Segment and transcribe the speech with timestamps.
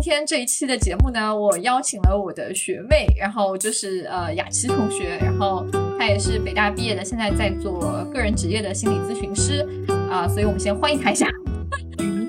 [0.00, 5.66] 今天这一期的节目呢，我邀请了我的学妹，然后就是呃雅琪同学，然后
[5.98, 7.80] 她也是北大毕业的，现在在做
[8.14, 9.66] 个人职业的心理咨询师
[10.08, 11.26] 啊，所以我们先欢迎她一下。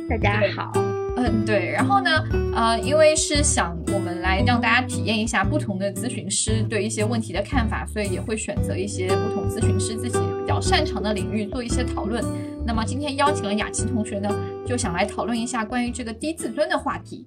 [0.10, 0.72] 大家好，
[1.18, 2.10] 嗯对，然后呢，
[2.56, 12.24] 呃，因为是想我们来让大家体验一下不同的咨询师对一些问题的看法，所以也会选择一些不同咨询师自己比较擅长的领域做一些讨论。
[12.66, 14.30] 那么今天邀请了雅琪同学呢，
[14.66, 17.26] 就想来讨论一下关于这个低自尊的话题。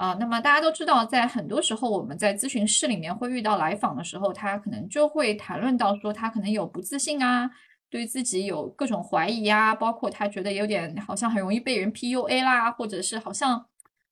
[0.00, 7.50] 啊，那么大家都知道，在很多时候我们在咨询室里面会遇到来访的时候，他可能就会谈论到说他可能有不自信啊，
[7.90, 13.66] 对自己有各种怀疑呀，包括他觉得有点好像很容易被人 PUA 啦，或者是好像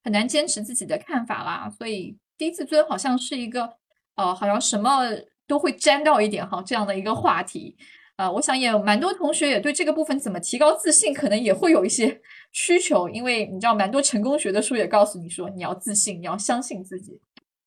[0.04, 3.72] 很难坚持自己的看法啦，所以低自尊好像是一个
[4.16, 5.04] 呃，好像什么
[5.46, 7.74] 都会沾到一点哈这样的一个话题。
[8.18, 17.20] 啊，我想也蛮多同学也对这个部分怎么提高自信，可能也会有一些 需求，因为你知道，蛮多成功学的书也告诉你说，你要自信，你要相信自己，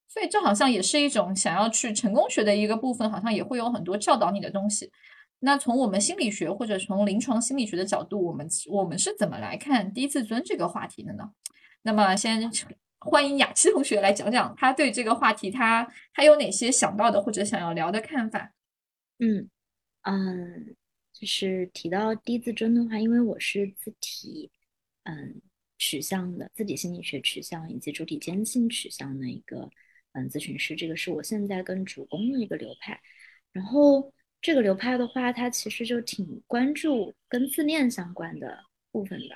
[0.09, 4.91] 所以这好像也是一种想要去成功学的一个部分，好像也会有很多教导你的东西。
[5.39, 11.31] 那从我们心理学或者从临床心理学的角度，我们我们是怎么来看低自尊这个话题的呢？
[11.83, 12.51] 那么先
[12.99, 18.51] 欢迎雅琪同学来讲讲他对这个话题，他他有哪些想到的或者想要聊的看法？
[19.19, 19.47] 嗯。
[20.03, 20.75] 嗯，
[21.13, 24.49] 就是提到低自尊的话，因为我是自体
[25.03, 25.41] 嗯
[25.77, 29.69] 取向的，自体心理学取向以及主体坚信取向的一个
[30.13, 32.99] 嗯咨询师，这个是我现在跟主攻的一个流派。
[33.51, 39.35] 然后这个流派的话，它其实就挺关注跟自恋相关的部分的。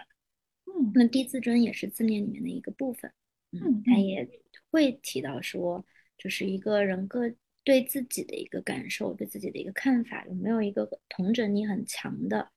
[0.66, 3.12] 嗯，那低自尊也是自恋里面的一个部分。
[3.52, 4.28] 嗯，他也
[4.72, 5.86] 会提到说，
[6.18, 7.32] 就是一个人格。
[7.66, 12.52] 对自己的一个感受，对自己的一个看法，有没有一个同整你很强的，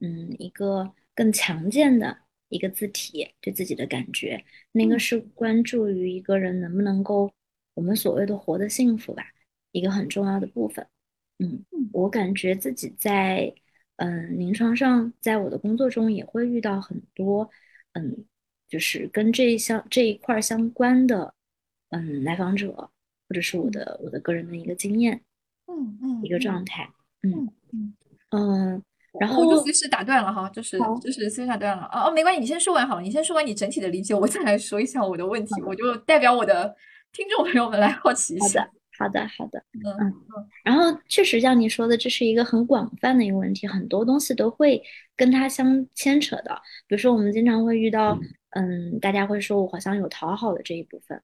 [0.00, 2.18] 嗯，一个更强健的
[2.48, 7.30] 一个字体，对自己的感觉，那个是关注于一个人能不能够
[7.74, 9.24] 我们所谓的活得幸福吧，
[9.72, 10.86] 一个很重要的部分。
[11.38, 13.54] 嗯，我感觉自己在
[13.96, 17.50] 嗯临床上，在我的工作中也会遇到很多，
[17.92, 18.24] 嗯，
[18.68, 21.34] 就是跟这一项这一块相关的，
[21.90, 22.90] 嗯，来访者。
[23.28, 25.20] 或者是我的我的个人的一个经验，
[25.66, 26.88] 嗯嗯，一个状态，
[27.22, 27.94] 嗯嗯
[28.30, 28.82] 嗯，
[29.18, 31.84] 然后我就随时打断了哈，就是就是随时打断了。
[31.92, 36.74] 哦哦，没关系，你先说完好了，你先说完你整体的理解，我再来说一下我的问题，我就代表我的
[37.12, 38.68] 听众朋友们来好奇一下。
[38.98, 40.14] 好的，好的，嗯嗯，
[40.64, 44.82] 然后确实像你说的，这是一个很广泛的一个问题，很多东西都会
[45.14, 46.54] 跟它相牵扯的，
[46.86, 48.18] 比如说我们经常会遇到，
[48.50, 51.20] 嗯，大家会说我好像有讨好的这一部分。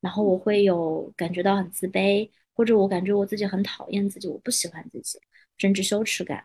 [0.00, 5.18] 然后我会有感觉到很自卑，或者我感觉我自己很讨厌自己，我不喜欢自己，
[5.58, 6.44] 甚至羞耻感，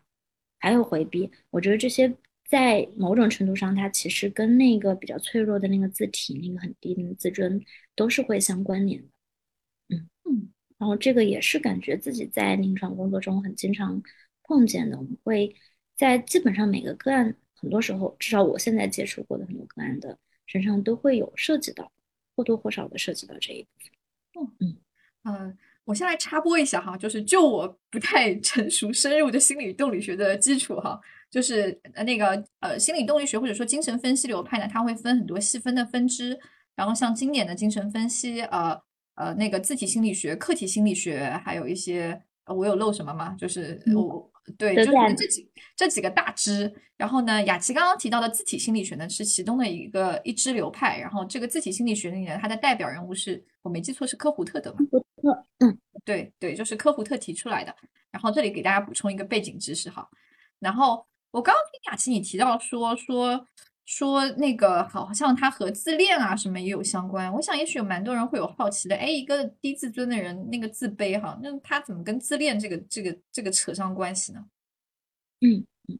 [0.59, 1.31] 还有回避。
[1.49, 2.13] 我觉得这些
[2.47, 7.63] 在某种程度上，它其实跟那个比较脆弱的那个字体，那个很低的自尊，
[7.95, 9.07] 都是会相关联的。
[9.89, 10.51] 嗯嗯。
[10.77, 14.01] 然后这个也是感觉自己在临床工作中很经常
[14.44, 14.97] 碰见的。
[14.97, 15.55] 我们会
[15.95, 21.91] 在基本上每个个案，很多时候，至少我现在接触过的很多个案的身上都会有涉及到。
[22.35, 23.91] 或多或少的涉及到这一部分。
[24.38, 24.78] 嗯嗯
[25.23, 31.00] 嗯，我先来插播一下哈，就是就我不太 成熟深入的心理动力学的基础哈，
[31.31, 36.40] 就是呃那个呃心理动力学或者说精神分析流派呢，它会分很多细分的分支，
[36.75, 38.79] 然后像经典的精神分析，呃
[39.16, 43.35] 呃那个自体心理学、客体心理学，还有一些我有漏什么吗？
[43.40, 44.31] 就是我。
[44.57, 54.78] 对，就是这几这几个大支，然后呢，雅琪刚刚提到的自体心理学呢是其中的一个一支流派，然后这个自体心理学里面它的代表人物是我没记错是科胡特的吧？
[54.91, 57.75] 科胡特，嗯，对对，就是科胡特提出来的。
[58.11, 60.07] 然后这里给大家补充一个背景知识哈，
[60.59, 63.47] 然后我刚刚听雅琪你提到说说。
[63.85, 74.44] 说那个好像他和自恋啊什么也有相关，我想也许有蛮多人会有好奇的，哎，一个低自尊的人，那个自卑哈，那他怎么跟自恋这个这个这个扯上关系呢？
[75.41, 76.00] 嗯嗯，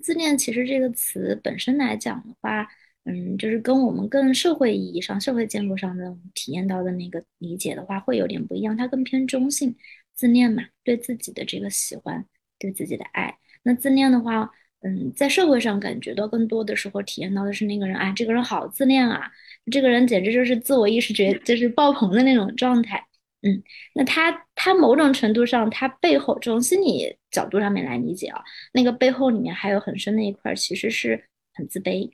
[0.00, 2.68] 自恋其实这个词本身来讲的话，
[3.02, 8.76] 嗯，就是跟我们更社会意义上、社会建构上的体验到的那个理解的话，会有点不一样。
[8.76, 9.74] 它更偏中性，
[10.14, 12.24] 自恋嘛，对自己的这个喜欢，
[12.60, 13.38] 对自己的爱。
[13.64, 14.52] 那自恋的话。
[14.86, 19.30] 嗯，在社会上感觉到更多的时候，体验到的是那个人，哎，这个人好自恋啊，
[19.72, 23.02] 这个人简直就是自我意识觉就是爆棚的那种状态。
[23.40, 23.62] 嗯，
[23.94, 28.42] 那他他某种程度上，他背后从心理角度上面来理解啊，
[28.74, 32.10] 那个背后里面还有很深的一块，其实是很自卑，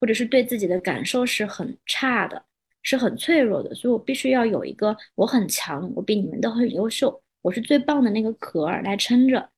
[0.00, 2.42] 或者是对自己的感受是很差的，
[2.82, 3.74] 是很脆弱的。
[3.74, 9.50] 所以我必须要有一个我很强，我比你们都很优秀，我是最棒的那个壳儿来撑着。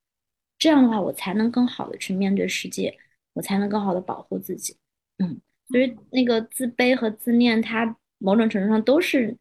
[0.62, 2.96] 这样的话，我才能更好的去面对世界，
[3.32, 4.76] 我才能更好的保护自己。
[5.18, 9.36] 嗯，所以那个自卑和自恋，它某种程度上都是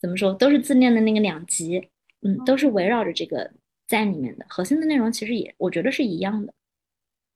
[0.00, 1.90] 怎么说，都是自恋的那个两极，
[2.22, 3.52] 嗯，都是围绕着这个
[3.86, 6.54] 在里面的核心的内容，其实也我觉得是一样的。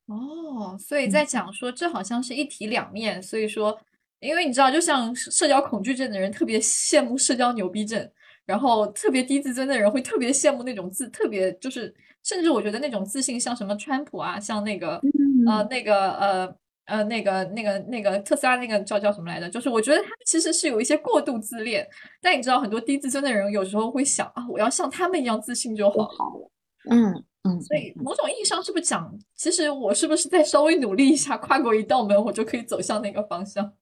[0.06, 3.78] 哦，所以在讲说这好像是一体两面，所以说，
[4.20, 8.10] 因为你知道，就像社交恐惧症的人特别羡慕社交牛逼症，
[8.46, 11.94] 然后特别低自尊的人会特别羡慕那种自特别就是，
[12.26, 15.00] 甚至我觉得那种自信，像什么川普啊，像那个
[15.46, 16.56] 呃那个呃
[16.86, 19.48] 呃那个那个那个特斯拉那个叫叫什么来着？
[19.48, 21.86] 就是我觉得他们其实是有一些过度自恋，
[22.20, 26.50] 但你知道，很多低自尊的人有时候会想啊，我要像他们一样自信就好了，
[26.90, 27.24] 嗯。
[27.62, 33.72] 所以某种意义上是不是讲，其实我是不是再稍微努力一下，跨过一道门，我就可以走向那个方向？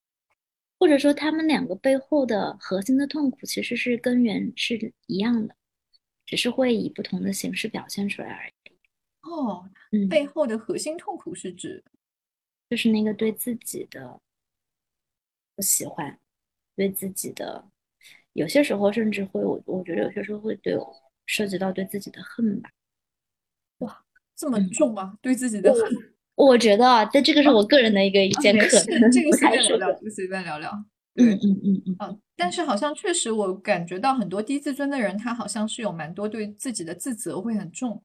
[0.77, 5.55] 或者说，他们两个背后的核心的痛苦其实是根源是一样的，
[6.25, 8.51] 只是会以不同的形式表现出来而已。
[9.21, 11.83] 哦，嗯背后的核心痛苦是指，
[12.69, 14.19] 就是那个对自己的
[15.55, 16.19] 不喜欢，
[16.75, 17.67] 对自己的，
[18.33, 20.95] 有些时候甚至会，我我觉得有些时候会对我
[21.25, 22.69] 涉及到对自己的恨吧。
[23.79, 24.05] 哇
[24.35, 25.17] 这么重吗？
[25.21, 25.81] 对自己的恨，
[26.35, 30.85] 我觉得啊，但这个是我个人的一个意见，可能这个随便聊聊，就随便聊聊。
[31.15, 32.21] 嗯嗯嗯嗯嗯。
[32.35, 38.03] 但是好像确实，我感觉到很多低自尊的人，他好像是有蛮多对自己的自责会很重。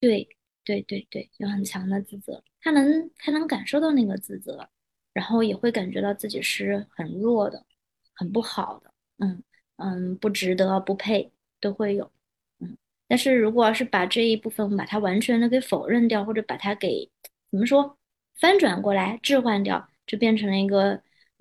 [0.00, 0.28] 对
[0.64, 4.68] 对对对，有很强的自责，他能他能感受到那个自责，
[5.12, 7.64] 然后也会感觉到自己是很弱的，
[8.14, 9.42] 很不好的，嗯
[9.76, 12.10] 嗯，不值得，不配，都会有。
[12.60, 12.76] 嗯
[13.08, 17.10] 但是如果要是把这一部分把它完全的给否认掉，或者把它给
[17.50, 17.98] 怎么说
[18.36, 20.94] 翻转过来置换掉，就变成了一个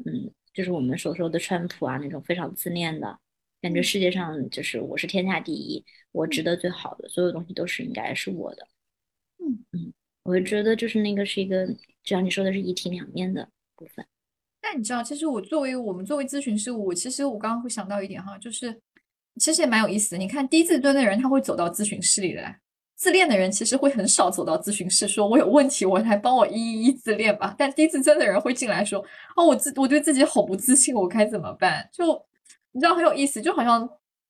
[0.05, 3.19] 嗯，就是我们所说的川普啊那种非常自恋的
[3.61, 8.67] 感觉，世界上就是我是天下第一，我值得最好的，所有东西都是应该是我的。
[9.39, 9.93] 嗯嗯，
[10.23, 11.77] 我会觉得就是那个是一个，就
[12.15, 14.05] 像你说的是一体两面的部分。
[14.61, 18.81] 但你知道，其实我作为我们作为咨询师，我其实我刚刚会想到一点哈，就是。
[19.39, 20.17] 其实也蛮有意思的。
[20.17, 22.59] 你看，低自尊的人他会走到咨询室里来，
[23.01, 27.55] 自恋的人其实会很少走到咨询室，说我有问题，我来帮我一一一自恋吧。
[27.57, 29.03] 但低自尊的人会进来说，
[29.35, 31.89] 哦，我自我对自己好不自信，我该怎么办？
[31.91, 32.23] 就
[32.71, 33.89] 你知道很有意思，就好像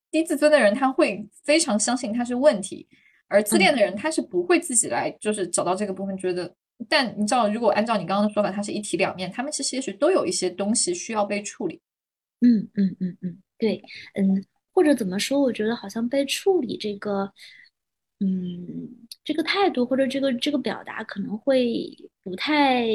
[0.10, 2.88] 低自尊的人他会非常相信他是问题，
[3.28, 6.56] 而自恋的人他是不会自己来，就是找到这个部分，觉得。
[6.88, 11.82] 但你知道，如果按照你刚刚的说法，它是一体两面，他们其实也许都有一些东西需要被处理。
[12.40, 13.84] 嗯嗯嗯嗯，对，
[14.16, 14.46] 嗯。
[14.74, 15.42] 或者怎么说？
[15.42, 17.30] 我觉得好像被处理这个，
[18.24, 21.92] 嗯，这个态度或者这个这个表达可能会
[22.24, 22.86] 不太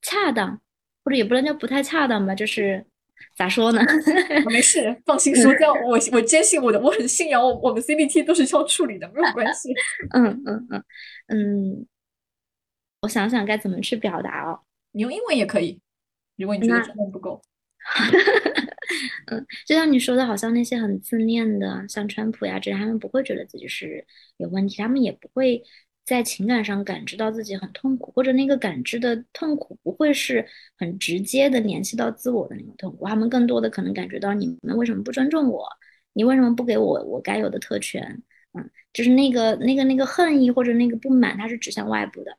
[0.00, 0.58] 恰当，
[1.04, 2.82] 或者也不能叫不太恰当吧，就是
[3.36, 3.82] 咋说呢？
[4.46, 9.72] 没事，放心 说，这样我我坚信我的，我很信仰我我们 CBT 都是需要处理的，没有关系。
[10.16, 10.84] 嗯嗯嗯
[11.28, 11.86] 嗯，
[13.02, 14.60] 我想想该怎么去表达哦。
[14.92, 15.78] 你用英文也可以，
[16.36, 17.42] 如果你觉得中文不够。
[19.26, 24.04] 嗯，就像你说的，好像那些很自恋的，像川普呀这，他们不会觉得自己是
[24.36, 25.62] 有问题，他们也不会
[26.04, 30.46] 在情感上感知到自己很痛苦，或者那个感知的痛苦不会是
[30.76, 35.66] 很直接的联系到自我的那种痛苦，他们更多的可能感觉到你们为什么不尊重我，
[36.12, 38.22] 你为什么不给我我该有的特权？
[38.54, 42.36] 嗯，就是那个那个那个恨意或者那个不满，它是指向外部的，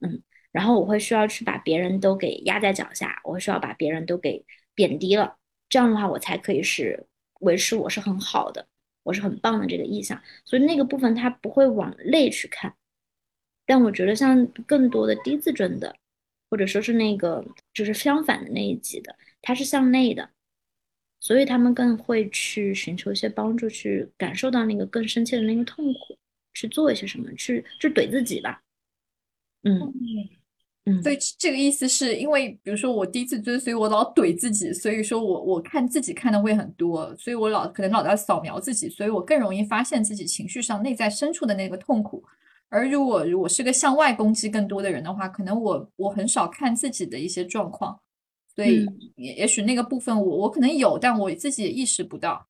[0.00, 0.22] 嗯，
[0.52, 4.44] 然后我会需要去把别人都给压在脚下，我会需要把别人都给
[4.74, 5.37] 贬低了。
[5.68, 7.06] 这样的话，我才可以是
[7.40, 8.66] 维持我是很好的，
[9.02, 10.20] 我是很棒的这个意向。
[10.44, 12.74] 所以那个部分他不会往内去看，
[13.66, 15.94] 但我觉得像更多的低自尊的，
[16.50, 17.44] 或者说是那个
[17.74, 20.30] 就是相反的那一级的，他是向内的，
[21.20, 26.18] 所以他们更会去寻求一些帮助，去感受到那个更深切的那个痛苦，
[26.54, 28.62] 去做一些什么，去去怼自己吧。
[29.64, 30.37] 嗯。
[31.02, 42.24] 所以这个意思是因为，比如说我第一次追，所以我老怼自己，所以说我我看自己看的会很多，所以我老可能老在扫描自己，所以我更容易发现自己情绪上内在深处的那个痛苦。
[42.70, 47.98] 而如果如果是个向外攻击更多的人的话，可能我我很少看自己的一些状况，
[48.54, 52.46] 所以也也许那个部分我我可能有，但我自己也意识不到。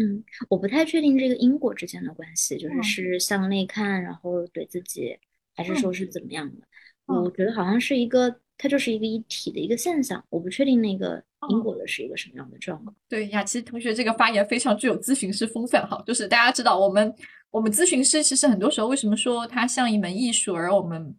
[0.00, 5.18] 嗯，我不太确定这个因果之间的关系，就是是向内看，然后怼自己，
[5.58, 7.12] 还是说是怎么样的？
[7.12, 10.22] 我觉得好像是一个，它就是一个一体的一个现象。
[10.30, 12.94] 我不确定那个因果的是一个什么样的状况。
[13.08, 16.00] 对，雅琪同学这个发言非常具有咨询师风范哈。
[16.06, 17.12] 就是大家知道，我们
[17.50, 21.12] 我们咨询师其实很多时候为什么说它像一门艺术，而我们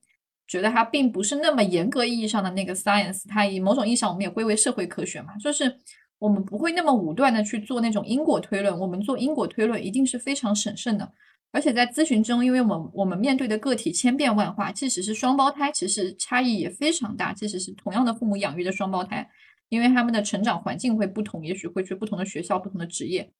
[0.47, 3.23] 觉得它并不是那么严格意义上的那个 science。
[3.27, 5.35] 它以某种意义上，我们也归为社会科学嘛。
[5.37, 5.75] 就是
[6.17, 8.79] 我们不会那么武断的去做那种因果推论。
[8.79, 11.11] 我们做因果推论一定是非常审慎的。
[11.51, 17.33] 而且在咨询中，因为我们我们面对的个体千变万化，即使是双胞胎，其实差异也非常大。
[17.33, 19.27] 即使是同样的父母养育的双胞胎，
[19.69, 23.31] 因为他们的成长环境会不同，也许会去不同的学校、不同的职业，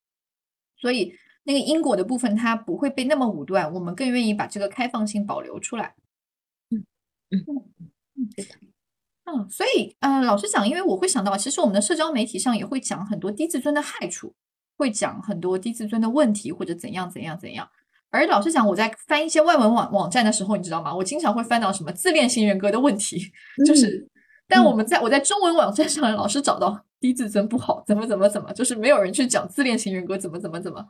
[0.76, 1.14] 所以
[1.44, 5.94] 那个因果的部分它不会被那么武断，我们更愿意把这个开放性保留出来。
[6.72, 6.84] 嗯
[7.30, 7.46] 嗯
[8.16, 8.56] 嗯，对的。
[9.26, 14.34] 嗯，所以呃，老实讲，因为我会想到，其实我们的社交媒体上也会讲很多低自尊的害处，
[14.76, 17.70] 会讲很多低自尊的问题或者怎样怎样怎样。
[18.12, 20.96] 而老实讲，我在翻一些外文网网站的时候，你知道吗？
[20.96, 23.32] 我经常会翻到什么自恋型人格的问题，
[23.66, 24.08] 就是，
[24.48, 30.84] 但我们在我在中文网站上老是找到低自尊不好，怎么怎么怎么，就是没有人去讲自恋型人格怎么怎么怎么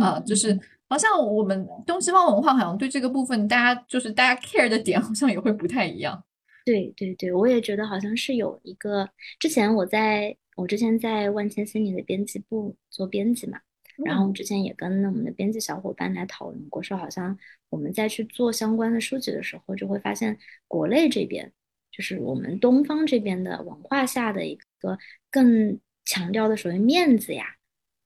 [0.00, 6.24] 啊，就是好像我们东西方文化好像对这个部分，大家就是大家 care 的点 好像也会不太一样。
[6.64, 13.58] 对对对，我也觉得好像是有一个，之前我在我之前在万千心理的编辑部做编辑嘛。
[14.04, 21.52] 然后之前也跟我们的编辑小伙伴来讨论过，说好像我们在去做相关的书籍的时候，就会发现国内这边，
[21.92, 24.98] 就是我们东方这边的文化下的一个
[25.30, 27.56] 更强调的所谓面子呀，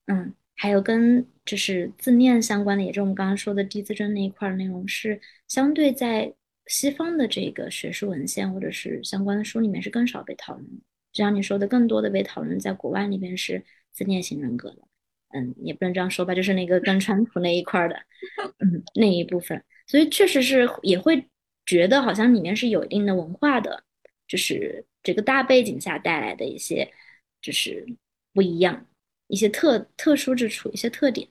[0.07, 6.35] 嗯，还有跟就是自恋相关的，也就是我们刚刚说的低自尊那一块内容，是相对在
[6.67, 10.83] 西方的这个学术文献或者是相关的书里面是更少被讨论的。
[11.13, 14.88] 就像你说的，更多的被讨论在国外那边是自恋型人格的。
[15.35, 17.97] 嗯，也不能这样说吧，就是那个跟川普那一块的，
[18.59, 21.29] 嗯，那一部分，所以确实是也会
[21.67, 23.85] 觉得好像里面是有一定的文化的，
[24.27, 26.93] 就是这个大背景下带来的一些
[27.43, 27.87] 就是
[28.33, 28.87] 不一样，
[29.27, 31.29] 一些特特殊之处，一些特点。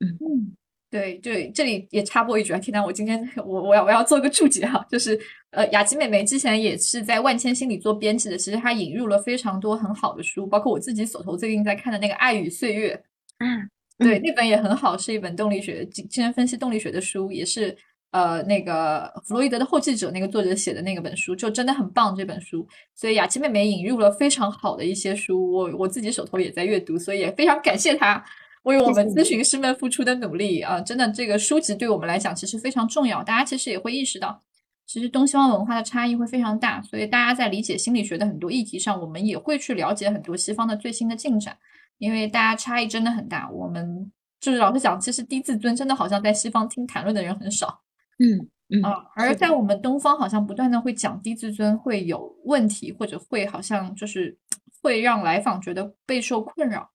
[0.00, 0.16] 嗯。
[0.20, 0.56] 嗯，
[0.92, 5.18] 对对，这里也插播一句啊，天呐，我今天我我要我要做个注解哈，就是
[5.50, 12.94] 呃，雅琪妹妹之前也是在万千心理做编辑的，其实她引入了非常多很好的书，包括我自己手头最近在看的那个《爱与岁月》。
[13.38, 13.66] 嗯，
[13.98, 17.74] 对，那本也很好，是一本动力学、精神分析动力学的书，也是
[18.10, 22.68] 呃那个弗洛伊德的后继者那个作者写的那个本书，就真的很棒这本书。
[22.94, 28.22] 所以雅琪妹妹引入了非常好的一些书，我我自己手头也在阅读，所以也非常感谢她
[28.62, 30.80] 为我们咨询师们付出的努力啊！
[30.80, 33.22] 真的，这个书籍对我们来讲其实非常重要。
[33.22, 34.42] 大家其实也会意识到，
[34.86, 41.56] 其实东西方文化的差异会非常大，所以大家在理解心理学的很多议题上，我们也会去了解很多西方的最新的进展。
[41.98, 47.80] 因为大家差异真的很大，我们就是老实讲，其实低自尊真的好像在西方听谈论的人很少，
[48.18, 54.36] 嗯嗯啊，而在我们东方好像不断的会讲低自尊会有问题，或者会好像就是
[54.80, 56.90] 会让来访觉得备受困扰，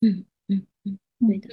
[0.00, 0.24] 嗯
[1.26, 1.48] 对的，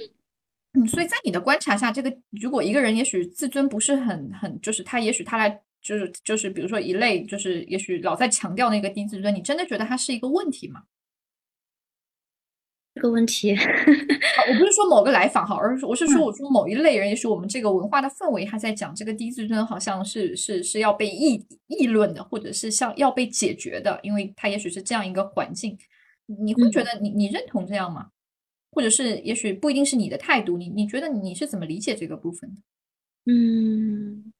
[0.72, 10.82] 嗯，所以在你的观察下，这个如果一个人也许自尊不是很很，就是他也许他来就是就是比如说一类就是也许老在强调那个低自尊，你真的觉得他是一个问题吗？
[12.94, 25.78] 这个问题，我不是说某个来访哈，而是我是说，我说某一类人，也许我们这个文化的氛围，他在讲这个低自尊，好像是是是要被议议论的，或者是像要被解决的，因为他也许是这样一个环境。
[26.26, 28.08] 你会觉得你你认同这样吗？
[28.78, 32.62] 或者是也许不一定是你的态度，你你觉得你是怎么理解这个部分的？
[33.26, 34.32] 嗯，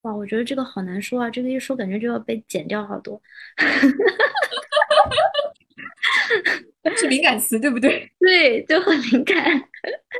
[0.00, 3.20] 哇，我觉得这个好难说啊，这个一说感觉就要被剪掉好多。
[6.96, 8.10] 是敏感词，对不对？
[8.18, 9.36] 对，就很敏感。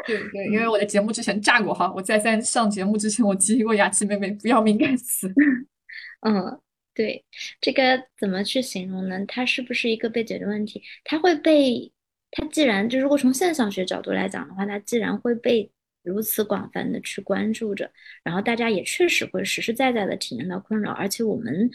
[0.07, 5.33] 对对，因为我的节目之前炸过哈，我在在上节目之前，我提醒过雅琪妹妹不要敏感词。
[6.27, 6.61] 嗯，
[6.93, 7.25] 对，
[7.61, 9.25] 这个怎么去形容呢？
[9.27, 10.83] 它是不是一个被解决问题？
[11.05, 11.91] 它会被
[12.35, 15.71] 它既然就如果从现象学角度来讲的话，它既然会被
[16.03, 17.91] 如此广泛的去关注着，
[18.23, 21.71] 然后大家也确实会实实在在的体验到困扰，而且我们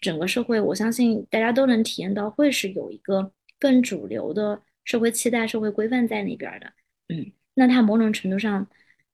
[0.00, 3.32] 整个社会，我相信大家都能体验到，会是有一个。
[3.56, 6.66] 更主流的社会期待、社会规范在那边的，
[7.08, 8.68] 嗯，那他某种程度上，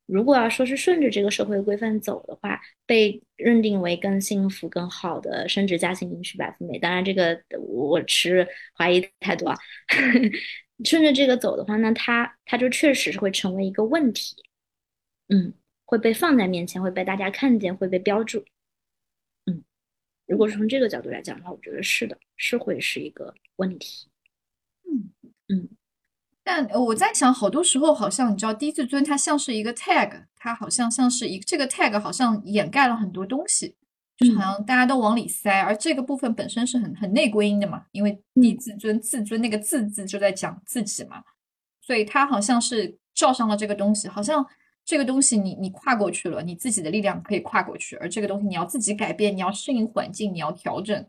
[0.07, 9.57] 如果要说是顺着这个社会规范走的话，被认定为更幸福、更好的升职加薪、迎娶百富美，当然这个我持怀疑态度啊。
[10.85, 14.37] 顺着这个走的话，那它它就确实是会成为一个问题，
[15.29, 15.53] 嗯，
[15.85, 18.45] 会被放在面前，会被大家看见，会被标注，
[19.47, 19.63] 嗯，
[20.27, 24.09] 如果是从这个角度来讲的话，我觉得是的，是会是一个问题。
[24.85, 25.13] 嗯。
[25.53, 25.69] 嗯，
[26.45, 33.75] 但我在想，好多时候好像你知道，低自尊它像是一个 tag，它好像像是一这个 tag 好像掩盖了很多东西，
[34.21, 41.25] 就是好像大家都往里塞，而这个部分本身是很很内归因的嘛，因为低自尊自尊那个自字就在讲自己嘛，
[41.81, 44.47] 所以它好像是罩上了这个东西，好像
[44.85, 51.07] 这个东西你你跨过去了，你自己的力量可以跨过去，而这个东西你要自己改变，你要适应环境，你要调整。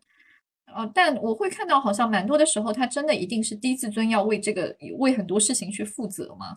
[0.74, 6.56] 呃，但我会看到，好像蛮多的时候，他真的一定是低自尊要为这个为很多事情去负责吗？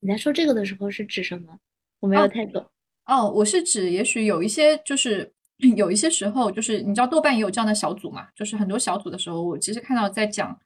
[0.00, 1.58] 你在说这个的时候是指什么？
[2.00, 2.66] 我没有太懂。
[3.06, 5.32] 哦，我是指，也许有一些就是
[5.76, 10.56] 有一些时候，就是你知道豆瓣也有这样的小组嘛，就是很多小组的时候，我其实看到在讲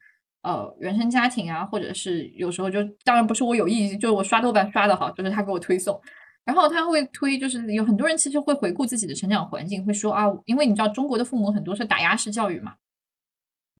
[0.43, 5.99] 呃原生家庭啊，或者是有时候就当然不是我有意，就是我刷豆瓣刷的好，就是他给我推送，
[6.45, 12.75] 然后他会推，就是有很多人其实会回顾自己的成长环境，会说啊，因为你知道中国的父母很多是打压式教育嘛，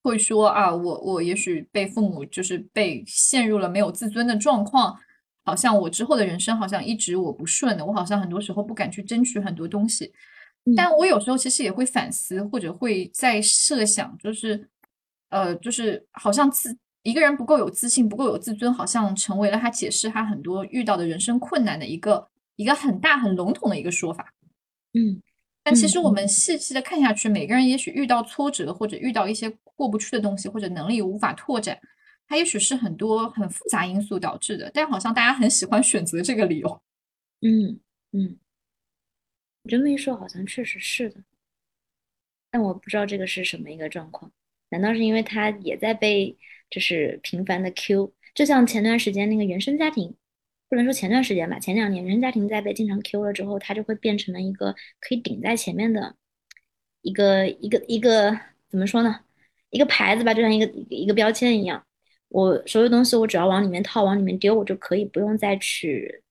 [0.03, 4.99] 会说啊，我我也许被父母就是被陷入了没有自尊的状况，
[5.47, 10.13] 好像我之后的人生好像一直我不顺的，我好像很多时候不敢去争取很多东西。
[10.77, 14.69] 但我有时候其实也会反思，或者会在设想，就是，
[15.29, 22.27] 呃，就是好像自一个人不够有自信，不够有自尊，好像成为了他解释他很多遇到的人生困难的一个
[22.57, 24.35] 一个很大很笼统的一个说法。
[24.95, 25.23] 嗯，
[25.63, 31.79] 但其实我们细细的看下去，每个人也许遇到挫折，或者遇到一些过不去的东西，或者能力无法拓展，
[32.27, 34.71] 它也许是很多很复杂因素导致的。
[34.75, 36.83] 但好像大家很喜欢选择这个理由。
[37.41, 37.81] 嗯
[38.13, 38.39] 嗯。
[39.63, 41.21] 你这么一说，好像确实是的，
[42.51, 44.31] 但我不知道这个是什么一个状况。
[44.69, 46.37] 难道是因为他也在被
[46.71, 48.13] 就是频繁的 Q？
[48.33, 50.15] 就像前段时间那个原生家庭，
[50.69, 56.15] 不能说前段时间吧，前两年原生家庭在被经常 Q 了之后，他就会变成了一个可以顶在前面的
[57.03, 59.21] 一个一个一个怎么说呢？
[59.71, 61.85] 一个牌子吧，就像一个一个标签一样。
[62.29, 66.23] 我所有东西我只要往里面套，往里面丢，我就可以不用再去，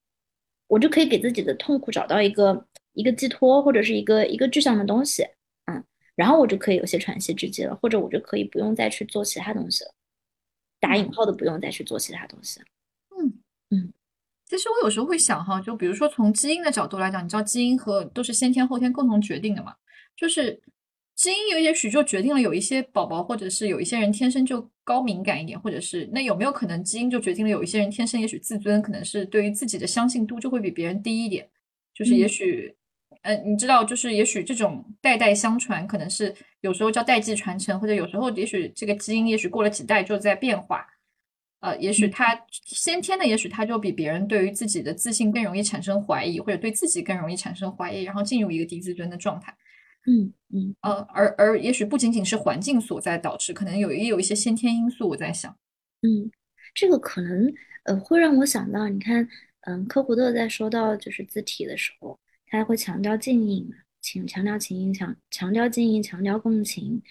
[0.68, 2.66] 我就可以给自己的痛苦找到一个。
[2.98, 5.22] 一个寄托或者是一个一个具象的东西，
[5.66, 5.84] 嗯，
[6.16, 9.94] 然后我就可以有些喘息之机了，或者我就可以不用再去做其他东西了，
[10.80, 12.62] 打引号的不用再去做其他东西。
[13.10, 13.34] 嗯
[13.72, 13.94] 嗯，
[14.46, 19.76] 其实我有时候会想哈，就比如说从基因的角度来讲，你知道基因和都是先天后天共同决定的嘛，
[20.16, 20.58] 就是
[21.16, 31.50] 基因有也许就决定了有一些宝宝或者是有一些人天生就高敏感一点，或者是那有没有可能基因就决定了有一些人天生也许自尊可能是对于自己的相信度就会比别人低一点，
[31.94, 32.76] 就是也许。
[33.22, 36.32] 嗯，你知道，就是也许这种代代相传，可能是
[36.62, 40.86] 有时候叫代际传承，或者有时候也许这个基因，也许过了几代就在变化。
[41.62, 49.56] 呃，也许他先天的，也许他就比别人对于自己的自信更容易产生怀疑，或者对自己更容易产生怀疑，然后进入一个低自尊的状态。
[50.08, 55.10] 嗯嗯呃，而而也许不仅仅是环境所在导致，可能有也有一些先天因素。
[55.10, 55.58] 我在想，
[56.02, 56.32] 嗯，
[56.74, 59.28] 这个可能呃会让我想到，你看，
[59.62, 62.20] 嗯，科胡特在说到就是字体的时候。
[62.48, 63.70] 他会强调静音，
[64.02, 67.02] 请强调情音，强强调静音，强调共情。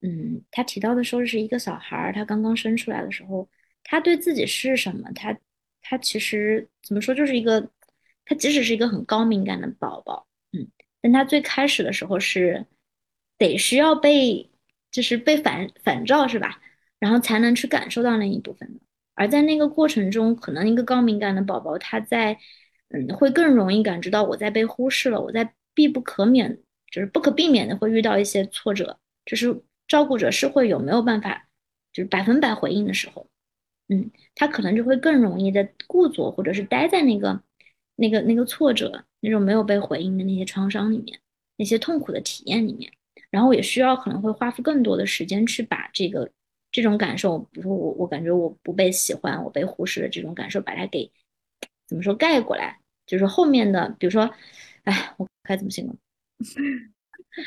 [0.00, 3.48] 嗯，他提到的说是一个小孩儿，他刚刚生出来的时候，
[3.84, 5.08] 他对自己是什么？
[5.14, 5.38] 他
[5.82, 7.70] 他其实怎么说，就是一个，
[8.24, 10.29] 他即使是一个很高敏感的宝宝，嗯，
[11.00, 12.66] 但他最开始的时候是
[13.38, 14.50] 得需要被，
[14.90, 16.60] 就是被反反照是吧？
[16.98, 18.80] 然后才能去感受到那一部分的。
[19.14, 22.38] 而在那个过程中，可能一个高敏感的宝宝他在。
[22.92, 26.58] 嗯，会更容易感知到我在被忽视了，我在必不可免，
[26.90, 31.46] 就是不可避免的会遇到一些挫折，就是照顾者是会有没有办法，
[31.92, 33.28] 就是百分百回应的时候，
[33.88, 37.40] 嗯，他可能就会更容易的故作或者是待在那个
[37.94, 41.20] 那个那个挫折那种没有被回应的那些创伤里面，
[41.56, 42.92] 那些痛苦的体验里面，
[43.30, 46.30] 然后也需要可能会花费更多的时间去把这个
[46.70, 51.10] 这种感受，比如说我我感觉我不被喜欢，我被忽视的这种感受，把它给。
[51.86, 52.78] 怎么说盖过来？
[53.04, 54.30] 就是后面的，比如说，
[54.84, 55.96] 哎，我该怎么形容？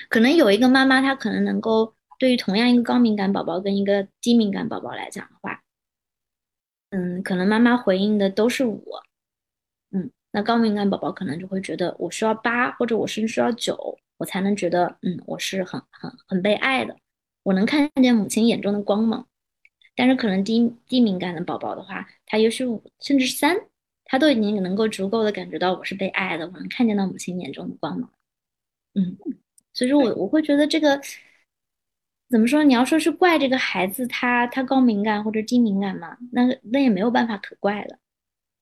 [0.10, 5.64] 可能有一个妈妈，她可能能够对于同样一个高敏感宝宝跟一个低敏感宝宝来讲的话，
[6.90, 9.04] 嗯，可能妈妈回应的都是我，
[10.34, 16.98] 那高敏感宝宝可能就会觉得我需要八，或者我甚至需要九，我才能觉得，嗯，我是很很很被爱的，
[17.44, 19.26] 我能看见母亲眼中的光芒。
[19.96, 23.56] 但是可能低低敏感的宝宝的话，他也许五甚至是三。
[24.06, 28.12] 他都已经能够足够的感觉到我是被爱的，我能看见到母亲眼中的光芒。
[28.94, 29.18] 嗯，
[29.74, 31.02] 所以说我我会觉得这个
[32.30, 32.64] 怎么说？
[32.64, 36.18] 你要说是怪这个孩子他他高敏感或者低敏感嘛？
[36.32, 37.98] 那那也没有办法可怪的，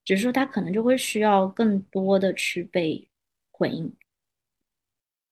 [0.03, 3.07] 只是说他可能就会需要更多的去被
[3.51, 3.91] 回应。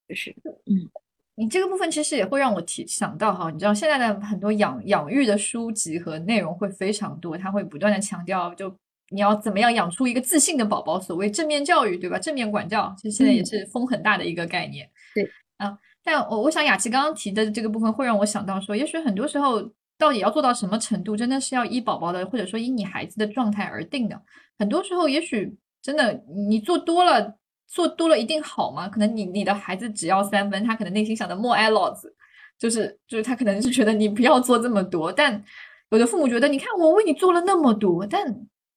[0.07, 0.89] 就是，嗯，
[1.35, 8.75] 你这个部分其实也会让我提想到哈，你知道现在的很多养养育的书籍和内容会非常多，他会不断的强调就。
[9.11, 10.99] 你要怎么样养出一个自信的宝宝？
[10.99, 12.19] 所谓正面教育，对吧？
[12.19, 14.87] 正面管教，其实现在也是风很大的一个概念。
[15.15, 15.27] 对，
[15.57, 19.67] 啊，但我我想雅琪刚刚提的这个部分，会让我想到说，也许很多时候，
[19.99, 24.19] 到底要做到什么程度，真的是要依宝宝的，或者说依你孩子的状态而定的。
[24.57, 27.35] 很多时候，也许真的你做多了，
[27.67, 28.87] 做多了一定好吗？
[28.87, 32.15] 可能你你的孩子只要三分，他可能内心想的默哀老子，
[32.57, 35.11] 就是就是他可能是觉得你不要做这么多。
[35.11, 35.43] 但
[35.91, 38.33] 有的父母觉得，你看我为你做了那么多，但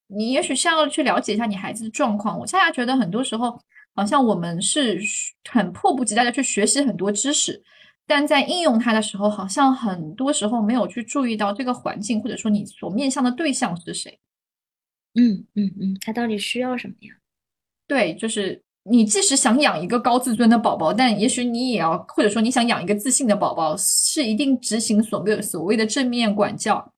[0.07, 2.37] 你也许需要去了解一下你孩子的状况。
[2.37, 3.57] 我恰恰觉得很多时候
[3.95, 4.99] 好像我们是
[5.49, 7.61] 很迫不及待的去学习很多知识，
[8.05, 14.19] 但在应用它的时候，好像很多时候没有去注意到这个环境，或者说你所面向的对象是谁。
[15.15, 17.13] 嗯嗯嗯，他到底需要什么呀？
[17.87, 26.93] 对，就是你即使想养一个高自尊的宝宝，但也许你也要，或者说你想养一个自信的宝宝，是一定执行所谓所谓的正面管教，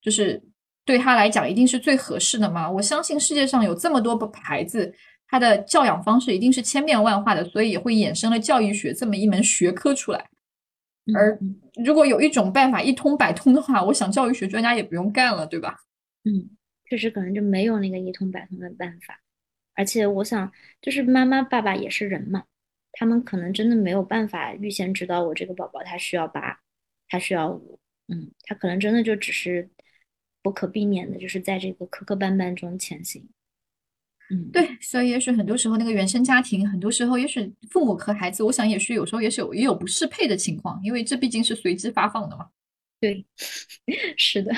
[0.00, 0.40] 就是
[0.84, 2.70] 对他来讲一定是最合适的吗？
[2.70, 4.94] 我相信世界上有这么多孩子，
[5.28, 10.24] 他的教养方式一定是千变万化的，所以也会衍生了教育学这么一门学科出来。
[11.14, 11.38] 而
[11.84, 15.76] 如果有一种办法一通百通的话，我想教育学专家也不用干了，对吧？
[16.24, 16.50] 嗯。
[16.88, 19.20] 确实可能就没有那个一通百通的办法，
[19.74, 22.44] 而且我想，就是妈妈爸爸也是人嘛，
[22.92, 26.60] 他们可能真的没有办法预先知道我这个宝宝他需要八，
[27.08, 29.68] 他需要五，嗯，他可能真的就只是
[30.44, 33.28] 不可避免的，就是在这个磕磕绊绊中前行。
[34.30, 42.48] 嗯，对，所以也许很多时候那个原生家庭，很多时候也许父母和孩子，我想也许有时候也是有也有不适配的情况，因为这毕竟是随机发放的嘛。
[42.98, 43.24] 对，
[44.16, 44.52] 是的。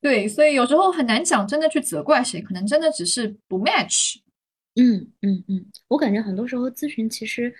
[0.00, 4.16] 对，所以有时候很难讲，真的去责怪谁，可能真的只是不 match。
[4.74, 7.54] 嗯嗯嗯，我感觉很多时候咨询，其实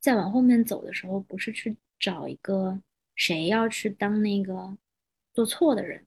[0.00, 2.80] 再往后面走的时候，不是去找一个
[3.16, 4.78] 谁要去当那个
[5.34, 6.06] 做错的人，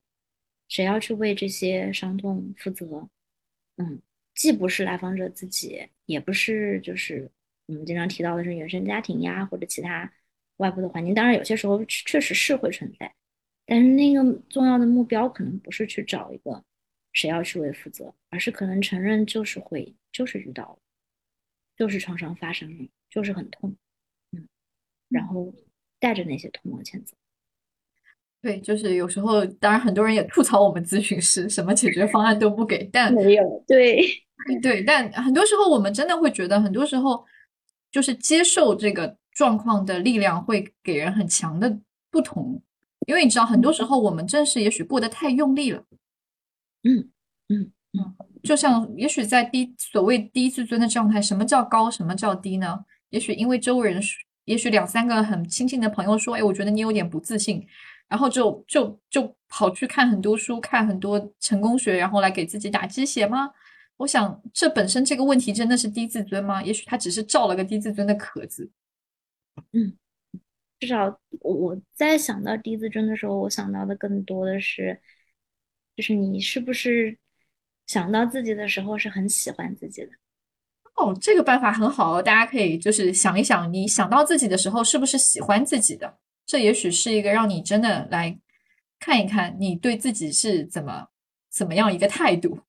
[0.69, 3.08] 谁要去为这些伤痛负责。
[3.77, 4.01] 嗯，
[4.36, 7.32] 既不是来访者自己，也不是就是
[7.65, 10.12] 我们经常提到的是原生家庭呀，或者其他
[10.58, 11.15] 外部的环境。
[11.15, 13.13] 当然，有些时候确实是会存在。
[13.65, 16.63] 但是那个重要的目标可能不是去找一个
[17.13, 20.78] 谁要去为负责，而是可能承认就是会就是遇到了，
[21.76, 23.76] 就是创伤发生了，就是很痛，
[24.34, 24.48] 嗯，
[25.10, 25.52] 然后
[26.00, 27.15] 带着那些痛往前走。
[28.39, 34.00] 对，就是有时候，当然很多人也吐槽我们咨询师什么解决方案都不给，但没有对
[34.62, 37.26] 对，但很多时候我们真的会觉得，很多时候
[37.91, 41.80] 就是接受这个状况的力量会给人很强的
[42.12, 42.62] 不同。
[43.08, 45.84] 因为你知道，很多时候我们正是也许过得太用力了，
[46.84, 47.10] 嗯
[47.50, 52.84] 嗯嗯，就像也许在低所谓低自尊的状态，什么叫高，什么叫低呢？
[53.12, 54.02] 也许因为周围人，
[54.45, 57.65] 也许两三个很亲近的朋友说，哎，我觉得你有点不自信，
[58.08, 63.52] 然后就就就跑去看很多书，看很多成功学，然后来给自己打鸡血吗？
[63.97, 66.62] 我想，这本身这个问题真的是低自尊吗？
[66.63, 68.69] 也许他只是照了个低自尊的壳子，
[69.71, 69.97] 嗯。
[70.77, 75.01] 至少我在想到低自尊的时候，我想到的更多的是，
[75.95, 77.17] 就是你是不是
[77.88, 80.10] 想到自己的时候是很喜欢自己的？
[80.95, 86.17] 哦，这个办法很好哦，大家可以就是想一想，你想到自己的时候是不是喜欢自己的？
[86.45, 88.38] 这也许是一个让你真的来
[88.99, 91.08] 看一看你对自己是怎么
[91.49, 92.60] 怎么样一个态度。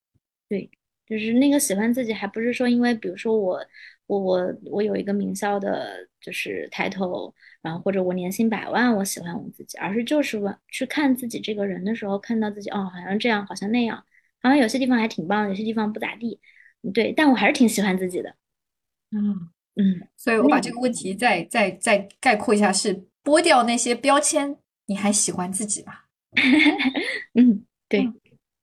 [0.49, 0.71] 对，
[1.07, 3.65] 就是那个喜欢自己，还不是说因为比如说我
[4.07, 6.09] 我我我有一个名校的。
[6.27, 13.97] 就是抬头，然后或者我年薪百万，我喜欢我自己，而是就是问去看自己这个人的时候，看到自己哦，好像这样，好像那样，
[14.43, 16.41] 好像有些地方还挺棒，有些地方不咋地，
[16.93, 18.35] 对，但我还是挺喜欢自己的。
[19.13, 25.93] 嗯嗯，所以我把这个问题再再再概括一下，是剥掉那些标签，你还喜欢自己吗？
[27.39, 28.05] 嗯，对，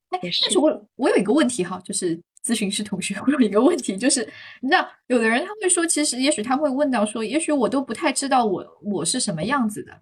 [0.09, 2.19] 但是我我有一个问题哈，就是。
[2.43, 4.27] 咨询师同学， 我有一个问题，就是
[4.61, 10.01] 你知道，有的人他会说，其实也许他会问到说，也许我都不太知道我我是什么样子的，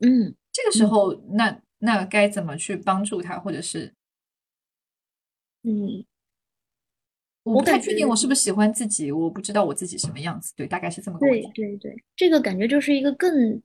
[0.00, 3.92] 嗯，这个时候，那那该怎么去帮助他，或者是，
[5.62, 6.04] 嗯，
[7.42, 13.62] 我不太确定我是不是喜欢自己，我不知道我自己什么样子，对，大概是这么个问题，对对对，这个感觉就是一个更。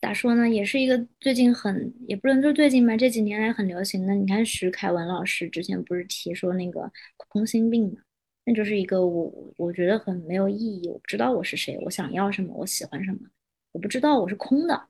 [0.00, 0.48] 咋说呢？
[0.48, 4.14] 也是一个最近很，也不能说最近吧，这几年来很流行的。
[4.14, 8.00] 你看徐凯文老师之前不是提说那个空心病嘛？
[8.44, 10.86] 那就是一个我我觉得很没有意义。
[10.88, 13.18] 我不知道我是谁，我想要什么，我喜欢什么，
[13.72, 14.88] 我不知道我是空的。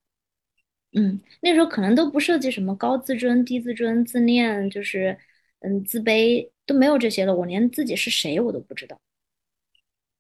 [0.93, 5.17] 嗯，那时候可能都不涉及什么高自尊、低自尊、自恋，就是
[5.61, 7.35] 嗯自卑都没有这些了。
[7.35, 8.99] 我连自己是谁我都不知道。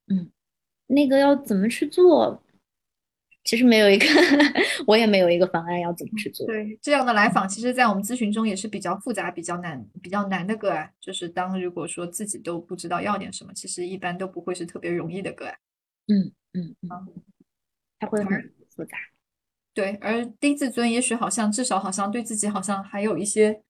[0.09, 0.31] 嗯，
[0.87, 2.43] 那个要怎么去做？
[3.47, 4.07] 其实没有一个，
[4.89, 6.45] 我也没有一个方案要怎么去做。
[6.49, 10.93] 对这样的来访，其实，在我们咨询中也是比较复杂、比较难、比较难的个案。
[11.01, 15.57] 就是当如果说自己都不知道要点什么，其实一般都不会是特别容易的个案。
[16.09, 17.23] 嗯嗯嗯，
[18.01, 18.99] 它会很复杂。
[19.73, 23.63] 对，而低自尊，也许好像至少好像对自己好像还有一些，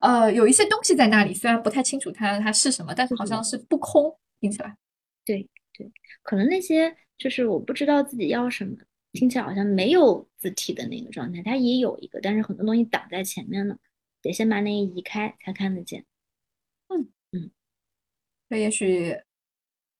[0.00, 4.76] 呃，有一些东西在那里，虽然不太清楚它它是什么，但是好像是不空，听起来。
[5.24, 5.88] 对对，
[6.22, 8.74] 可能那些就是我不知道自己要什么。
[9.12, 13.76] 听起来好像没有字体的那个状态，它也有一个，但是很多东西挡在前面了，
[14.22, 16.04] 得先把那个移开才看得见。
[16.88, 17.50] 嗯嗯，
[18.48, 19.16] 那也许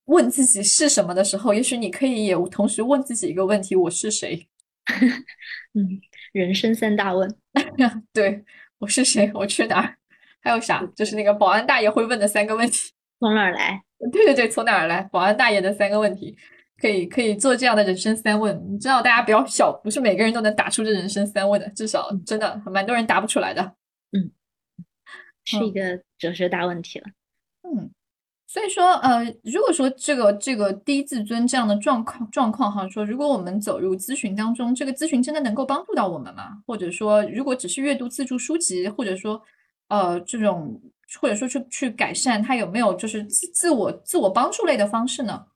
[0.06, 4.48] 问自己是什么的时候，也许你可以也同时问自己一个问题：我是谁？
[5.74, 6.00] 嗯，
[6.32, 7.36] 人生三大问。
[8.12, 8.44] 对，
[8.78, 9.30] 我是谁？
[9.34, 9.96] 我去哪儿？
[10.40, 10.84] 还有啥？
[10.96, 13.84] 就是那个保安大爷会问的三个问题：从哪儿来？
[14.10, 15.02] 对对对，从哪儿来？
[15.02, 16.36] 保安大爷的三个问题，
[16.80, 18.60] 可以可以做这样的人生三问。
[18.70, 23.62] 你知道，大家不要小，不是每个人都能答出这人生三问的，至少真的蛮多人答不出来的。
[24.12, 24.30] 嗯，
[25.44, 27.06] 是一个哲学大问题了。
[27.62, 27.90] 嗯。
[28.52, 36.60] 所以说，呃，如果说这个这个低自尊这样的状况状况哈，说如果我们走入咨询当中，这个咨询真的能够帮助到我们吗？
[36.66, 39.40] 或者说，如果只是阅读自助书籍，或者说，
[39.86, 40.82] 呃，这种
[41.20, 45.46] 或者说去去改善，它有没有就是自自我自我帮助类的方式呢？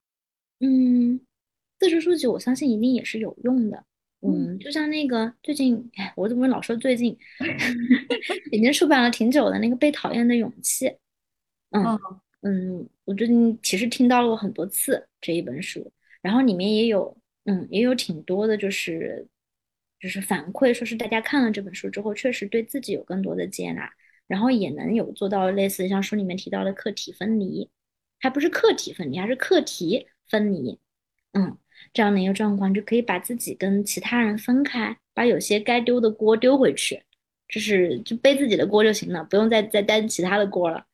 [0.64, 1.20] 嗯，
[1.79, 3.85] 自助书籍我相信一定也是有用的。
[4.20, 7.16] 嗯，就像那个最近，我怎么老说最近，
[8.50, 10.87] 已经出版了挺久的那个《被讨厌的勇气》。
[11.70, 11.98] 嗯。
[12.46, 19.27] 嗯，我最近其实听到了我很多次这一本书，然后里面也有，嗯，也有挺多的，就是
[19.98, 23.90] 就是反馈，说是大家看了这本书之后，确实对自己有更多的接纳，
[24.27, 27.70] 然后也能有做到类似像书里面提到的课题分离，
[28.20, 30.78] 还不是课题分离，还是课题分离，
[31.32, 31.56] 嗯，
[31.92, 37.02] 这样的一个状况，就可以把自己跟其他人分开，把有些该丢的锅丢回去，
[37.48, 40.84] 就是就背自己的锅就行了，不用再再担其他的锅了。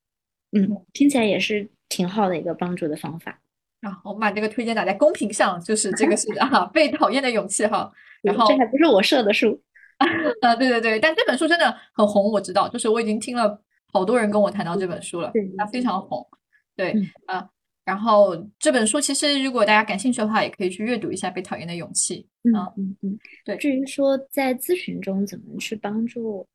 [0.52, 3.40] 嗯，听起来也是挺好的一个帮助的方法
[3.82, 4.00] 啊！
[4.04, 7.90] 我们把这个推荐打在公屏上，就是这个是 啊，被讨厌的勇气哈。
[8.20, 9.60] 然后这还不是我设的书
[10.42, 13.62] 啊，对对对，但这本书真的很红，我知道，就是我已经听了
[13.92, 16.26] 好多人跟我谈到这本书了，它非常红。
[16.76, 16.94] 对
[17.26, 17.48] 啊，
[17.90, 22.24] 然后这本书其实如果大家感兴趣的话，也可以去阅读一下《被讨厌的勇气》。
[22.48, 23.56] 嗯嗯嗯，对。
[23.56, 26.46] 至于说在咨询中怎么去帮助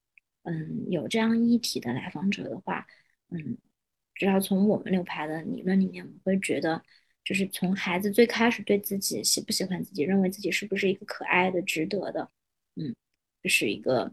[0.43, 2.87] 嗯有这样议题的来访者的话，
[3.31, 3.57] 嗯。
[4.13, 6.81] 只要从我们流派的理论里面，我们会觉得，
[7.25, 12.29] 就是从孩子最开始对自己喜不喜欢自己，认为自己是不是一个可爱的、值得的，
[12.77, 12.95] 嗯，
[13.43, 14.09] 就是一个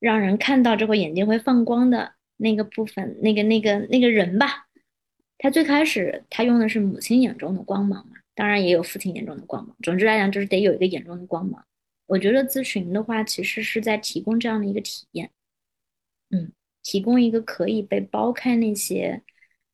[0.00, 4.65] 让人看到之后眼睛会放光的那个部分，那个、那个、那个人吧。
[5.38, 9.76] 他最开始他用的是母亲眼中的光芒嘛，当然也有父亲眼中的光芒。
[9.82, 11.64] 总之来讲，就是得有一个眼中的光芒。
[12.06, 15.30] 我觉得咨询的话，其实是在提供这样的一个体验，
[16.30, 16.52] 嗯。
[16.88, 19.20] 提供一个可以被剥开那些，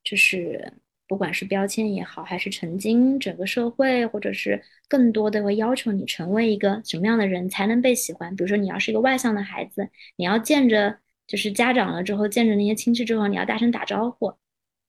[0.03, 0.73] 就是
[1.07, 8.35] 不管是标签也好，还是曾经整个社会，或者是更多的会要求你成为一个什么样的人才能被喜欢。
[8.35, 14.33] 比如说，你要是一个外向的孩子，你要见着就是家长了之后，见着那些亲戚之后，你要大声打招呼。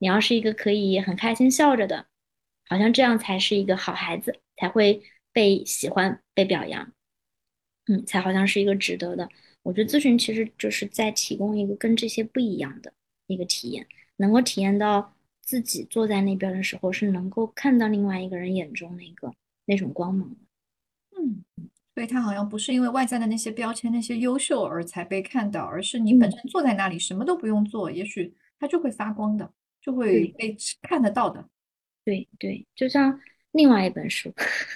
[0.04, 2.04] 你要是一个可以很开心笑着的，
[2.68, 6.92] 好像这样才是一个好孩子，才会被喜欢、被表扬。
[7.86, 9.26] 嗯，才好像是一个值得的。
[9.62, 12.92] 我觉得咨询其实就是在提供一个跟这些不一样的
[13.28, 13.86] 一个体验，
[14.18, 19.32] 能够体验到自己坐在那边的时候是能够看到另外一个人眼中那个
[19.64, 20.36] 那种光芒的。
[21.18, 21.42] 嗯，
[21.94, 29.50] 所以他好像不是因为外在的那些标签、那些优秀而才被看到，而是你本身坐在那里什么都不用做，也许他就会发光的，
[29.84, 31.48] 就会被看得到的。
[32.04, 33.20] 对对，就像
[33.52, 34.32] 另外一本书，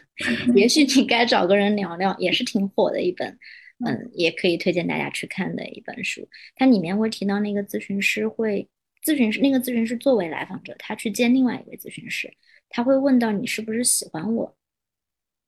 [0.54, 3.38] 也许你该找个人聊聊，也是挺火的一本。
[3.80, 6.28] 嗯，也可以推荐大家去看的一本书。
[6.56, 8.68] 它里面会提到那个咨询师会，
[9.04, 12.34] 咨询师那个咨询师作为来访者，他去见另外一位咨询师，
[12.68, 14.56] 他会问到你是不是喜欢我，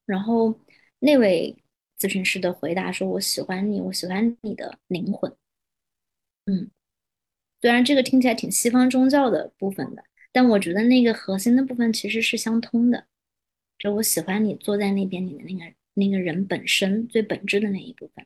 [0.06, 0.60] 然后
[1.00, 1.56] 那位
[1.98, 5.34] 咨询师的回答说：“我喜欢你，我喜欢你的灵魂。”
[6.46, 6.70] 嗯，
[7.60, 13.06] 虽然这个听起来挺西方宗教的部分的，但我觉得那个核心的部分其实是相通的。
[13.78, 15.74] 就我喜欢你坐在那边，你的那个。
[15.94, 18.24] 那个人本身最本质的那一部分，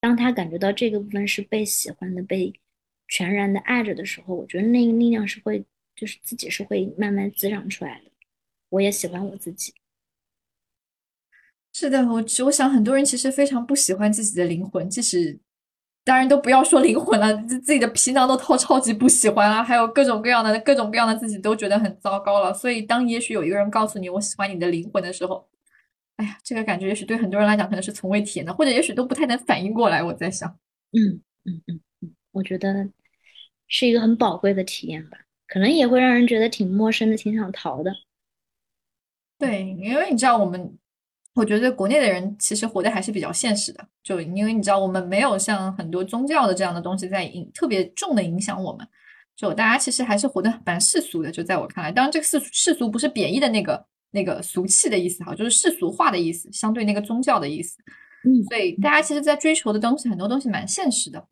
[0.00, 2.52] 当他感觉到这个部分是被喜欢的、被
[3.06, 8.10] 全然的爱着的时候，我觉得那个力量是会，就是自己是会慢慢滋长出来的。
[8.70, 9.74] 我也喜欢我自己。
[11.74, 15.38] 是的，我我想很多人其实非常不喜欢自己的灵魂，即使
[16.06, 22.54] 当然都不要说灵魂了， 自自己的皮囊都超超级不喜欢啊，还有各种各样的各种各样的自己都觉得很糟糕了。
[22.54, 25.44] 所以，当也许有一个人告诉你我喜欢你的灵魂的时候，
[26.14, 30.00] 哎呀，这个感觉也许对很多人来讲可能是从未体验的，或者也许都不太能反应过来。
[30.00, 30.48] 我在想，
[30.92, 32.88] 嗯嗯嗯嗯，我觉得
[33.66, 37.92] 是一个很宝贵的体验吧，可能也会让人觉得挺陌生的，挺想逃的。
[39.38, 40.78] 对，因为你知道，我们
[41.36, 48.84] 我觉得国内的人其实活得还是比较现实的，就因为你知道，我们没有像很多宗教的这样的东西在影特别重的影响我们，
[49.36, 51.30] 就大家其实还是活得蛮世俗的。
[51.30, 53.86] 就在我看来，当然这个世世俗不是贬义的那个。
[54.12, 57.76] 那个俗气的意思哈，就是世俗化的意思，相对那个宗教的意思。
[58.24, 61.22] 嗯，所以大家其实，在追求的东西，很多东西蛮现实的。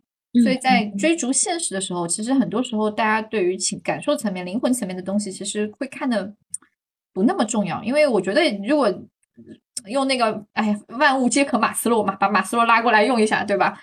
[0.42, 6.30] 所以在追逐现实的时候，其实很多时候大家对于情感受层面、灵魂层面的东西，其实会看的
[7.14, 7.82] 不那么重要。
[7.82, 8.92] 因为我觉得，如果
[9.88, 13.80] 用那个哎，万物皆可马斯洛嘛，把马斯洛拉过来用一下，对吧？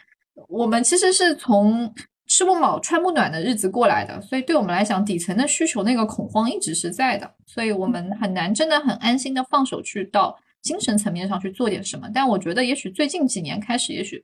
[0.48, 1.94] 我们其实是从
[2.28, 12.10] 吃不饱穿不暖的日子过来的，所以对我们来讲，底层的需求那个恐慌一直是在的，所以我们很难真的很安心的放手去到精神层面上去做点什么。
[12.14, 14.24] 但我觉得，也许最近几年开始，也许。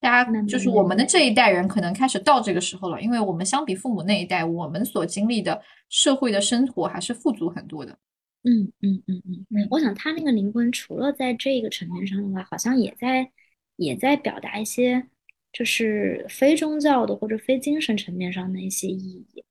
[0.00, 5.58] 大家就是我们的这一代人，可能开始到这个时候了，因为我们相比父母那一代，我们所经历的
[5.88, 7.96] 社会的生活还是富足很多的。
[8.44, 13.30] 嗯嗯嗯嗯嗯，我想他那个灵魂，除了在这个层面上的话，好像也在
[13.76, 15.06] 也在表达一些，
[15.52, 19.44] 就是非宗教的或者非精神层面上的一些意义。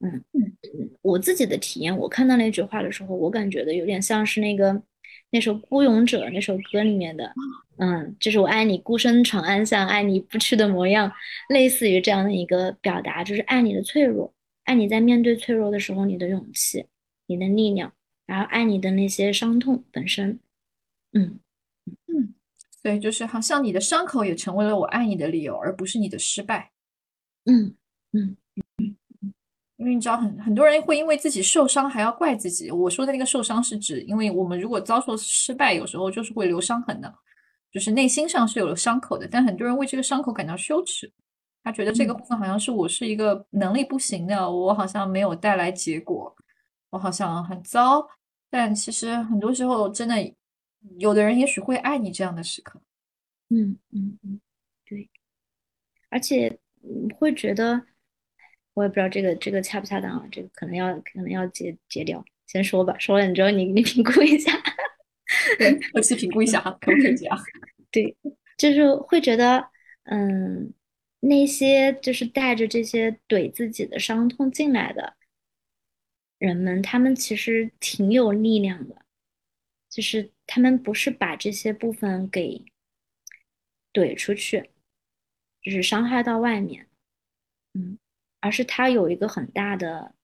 [0.00, 4.82] 嗯嗯嗯，我自己的体验，我看到那句话的时候，我感觉的有点像是那个。
[5.30, 7.30] 那首《孤勇者》那首歌里面的，
[7.76, 11.12] 嗯，就是我爱你孤身闯暗巷，爱你不屈的模样，
[11.50, 14.32] 类似于这样的一个表达，就是爱你的脆弱，
[14.64, 16.86] 爱你在面对脆弱的时候你的勇气，
[17.26, 17.92] 你的力量，
[18.28, 20.38] 然后爱你的那些伤痛本身，
[21.14, 21.40] 嗯
[22.06, 22.34] 嗯，
[22.82, 26.70] 所以就是好像你的伤口也成为了我爱你的理由，而不是你的失败，
[27.46, 27.74] 嗯
[28.12, 28.36] 嗯。
[29.78, 32.68] 因为你知道，很很多人会因为自己受伤还要怪自己。
[32.68, 37.14] 我说的那个受伤是指，因为我们如果遭受失败，有时候就是会留伤痕的，
[37.70, 39.28] 就是内心上是有了伤口的。
[39.30, 41.10] 但很多人为这个伤口感到羞耻，
[41.62, 46.34] 他觉得这个部分好像是我是一个能力不行的，我好像没有带来结果，
[46.90, 48.04] 我好像很糟。
[48.50, 50.16] 但其实很多时候，真的
[50.98, 52.80] 有的人也许会爱你这样的时刻。
[53.50, 54.40] 嗯嗯嗯，
[54.84, 55.08] 对，
[56.08, 56.58] 而且
[57.18, 57.86] 会觉得。
[58.74, 64.52] 我也不知道这个这个恰不恰当啊，这个可能要可能要截截掉，先说吧，说完之后你你评估一下，
[65.58, 67.36] 对，我去评估一下哈，可不可以这样？
[67.90, 68.16] 对，
[68.56, 69.68] 就是会觉得，
[70.04, 70.72] 嗯，
[71.18, 75.12] 那些就是带着这些怼自己的伤痛进来的
[76.38, 79.04] 人们，他们其实挺有力量的，
[79.88, 82.64] 就是他们不是把这些部分给
[83.92, 84.70] 怼出去，
[85.60, 86.88] 就是伤害到外面，
[87.74, 87.98] 嗯。
[88.40, 90.14] 而是他有一个很大的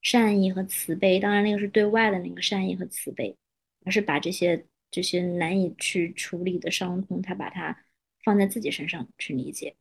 [0.00, 3.36] 善意和慈悲，当然那个是对外的那个善意和慈悲，
[3.84, 7.84] 而是把这些这些难以去处理的伤痛，他把它
[8.24, 9.76] 放在自己身上去理解。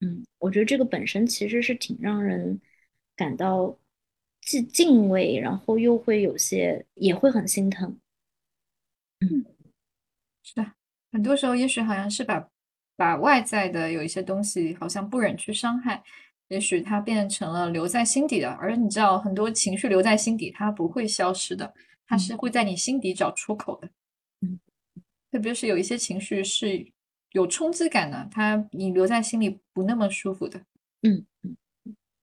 [0.00, 2.60] 嗯，我觉得这个本身其实是挺让人
[3.16, 3.78] 感到
[4.50, 7.96] 既敬畏，然后又会有些也会很心疼。
[9.20, 9.44] 嗯，
[10.42, 10.72] 是的，
[11.12, 12.48] 很多时候也许好像是把
[12.96, 16.02] 把外在的有一些东西，好像不忍去伤害。
[16.48, 21.72] 也许它变成了留在心底的，而你知道，很多情绪留在心底，它不会消失的，
[22.08, 23.88] 它是会在你心底找出口的。
[24.40, 24.58] 嗯，
[25.30, 26.90] 特别是有一些情绪是
[27.30, 30.58] 有冲击感的，它你留在心里不那么舒服的。
[31.02, 31.26] 嗯嗯，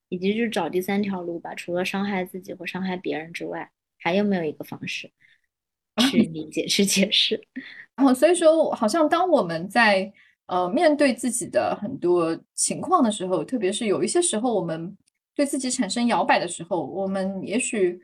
[0.09, 5.11] 以及就是找第三条路吧，除了伤害自己或伤害别人之外，还有没有一个方式
[6.11, 7.41] 去理解、去解释？
[7.95, 10.13] 然后所以说，好像当我们在。
[10.49, 14.97] 呃，面对自己的很多情况的时候，特别是有一些时候，我们
[15.35, 18.01] 对自己产生摇摆的时候，我们也许，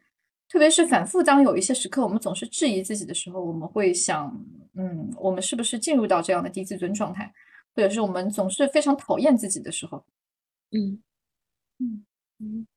[0.50, 4.30] 特别是反复当有一些时刻，我们总是质疑自己的时候，我们会想，
[4.76, 7.34] 嗯，我们是不是进入到这样的低自尊状态，
[7.74, 10.04] 或者是我们总是非常讨厌自己的时候，
[10.72, 11.02] 嗯
[11.84, 12.06] 嗯
[12.40, 12.68] 嗯，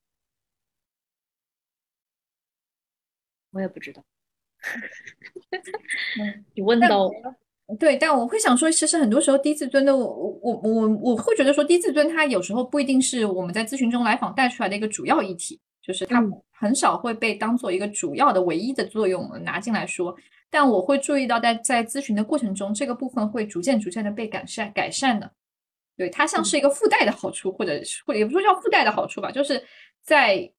[3.52, 4.04] 我也不知道，
[6.54, 7.34] 你问到我了。
[7.78, 10.04] 对，但我会想说，其实很多时候低自尊的我，
[10.40, 20.16] 我我我会觉得说，低自尊它有时候不一定是我们在咨询中来访带出来的一个主要议题，就是它很少会被当做一个主要的唯一的作用拿进来说。
[20.48, 25.32] 但我会注意到，在在咨询的过程中，这个部分会逐渐逐渐的被改善改善的。
[25.96, 27.72] 对，它像是一个附带的好处，或者
[28.04, 29.64] 或者也不说叫附带的好处吧，就是
[30.02, 30.52] 在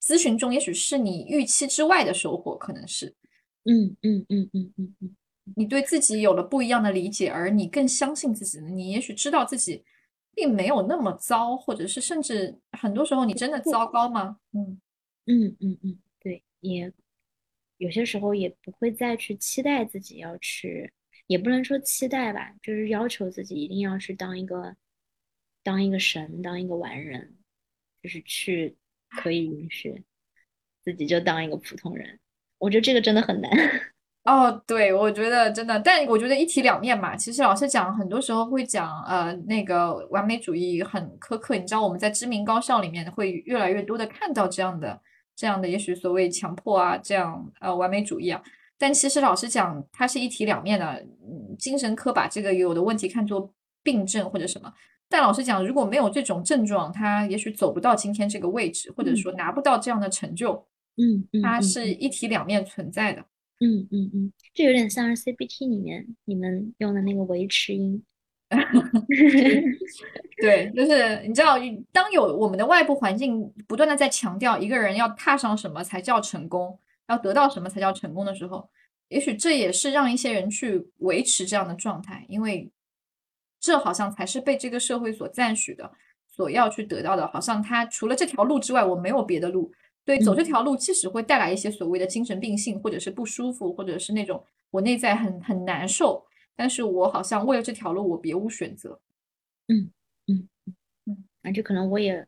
[0.00, 3.14] 咨询中，也许是你预期之外的收获，可能是。
[3.64, 5.16] 嗯嗯嗯嗯嗯嗯。
[5.56, 9.84] 你对自己有了不一样的理解，而你更相信自己，你也许知道自己
[10.34, 14.38] 并没有那么糟，或者是甚至很多时候你真的糟糕吗？
[14.52, 14.80] 嗯
[15.26, 16.92] 嗯嗯嗯，对，也
[17.78, 20.92] 有些时候也不会再去期待自己要去，
[21.26, 24.74] 也不能说期待吧，就是要求自己一定要去当一个
[25.62, 27.34] 当一个神，当一个完人，
[28.02, 28.76] 就是去
[29.08, 30.02] 可以允许
[30.84, 32.18] 自己就当一个普通人。
[32.58, 33.50] 我觉得这个真的很难。
[34.24, 37.14] 哦，对，我觉得真的，但我觉得一体两面嘛。
[37.14, 41.56] 其实老师讲，很多时候会讲，呃，那个完美主义很苛刻。
[41.56, 45.00] 你知道，我们在知名高校里面会越来越多的看到这样的、
[45.36, 48.42] 这样的，也许所谓强迫啊，这样呃完美主义啊。
[48.78, 51.06] 但其实老实讲，它是一体两面的。
[51.28, 53.52] 嗯，精神科把这个有的问题看作
[53.82, 54.72] 病症或者什么。
[55.08, 60.66] 但老实讲，如果没有这种症状，他也许走不到今天这个位置，或者说拿不到这样的成就。
[60.96, 63.20] 嗯嗯，它是一体两面存在的。
[63.60, 68.02] 嗯嗯嗯，这有点像是 CBT 里面你们用的那个维持音。
[70.40, 71.56] 对，就是你知道，
[71.90, 76.78] 当有我们的外部环境不断的在强调一个人要踏上什么才叫成功，
[77.08, 78.68] 要得到什么才叫成功的时候，
[79.08, 82.70] 也许这也是让一些人去维持这样的状态，因为
[83.60, 85.92] 这好像才是被这个社会所赞许的，
[86.28, 87.26] 所要去得到的。
[87.28, 89.72] 好像他除了这条路之外，我没有别的路。
[90.04, 96.24] 对，走这条路，即使会带来一些所谓的精神病性，或者是不舒服，或者是那种我内在很很难受。
[96.54, 99.00] 但是我好像为了这条路，我别无选择。
[99.66, 99.90] 嗯
[100.28, 100.48] 嗯
[101.06, 102.24] 嗯，而且可能我也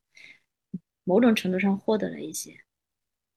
[1.05, 2.59] 某种程度上获得了一些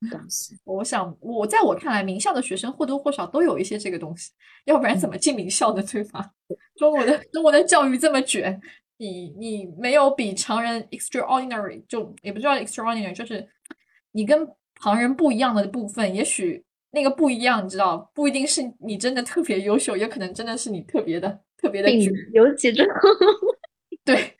[0.09, 0.57] 东西。
[0.63, 4.31] 我想，我在我看来，名校的学生或多或少都有一些这个东西，
[4.65, 5.83] 要不然怎么进名校的？
[5.91, 6.31] 对吧？
[6.75, 8.59] 中国的中国的教育这么卷，
[8.97, 13.47] 你你没有比常人 extraordinary，就也不知道 extraordinary，就是
[14.11, 16.63] 你跟旁人不一样的部分，也许。
[16.93, 22.85] 那个不一样，你知道，不一定是你真的特别优秀，也可能真的是你特别的特别的卷，有几种，
[24.03, 24.35] 对，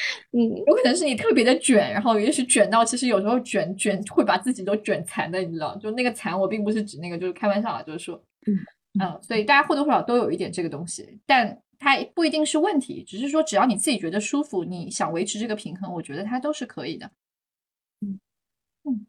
[0.32, 8.58] 嗯，有可能是你特别的卷，然后也许卷到，其实有时候卷卷会把自己都卷残的，你知道，就那个残，我并不是指那个，就是开玩笑啊，就是说，嗯
[9.00, 17.10] 嗯，所以大家或多或少都有一点这个东西，但它不一定是问题，只是说只要你自己觉得舒服，你想维持这个平衡，我觉得它都是可以的，
[18.00, 18.20] 嗯
[18.84, 19.06] 嗯。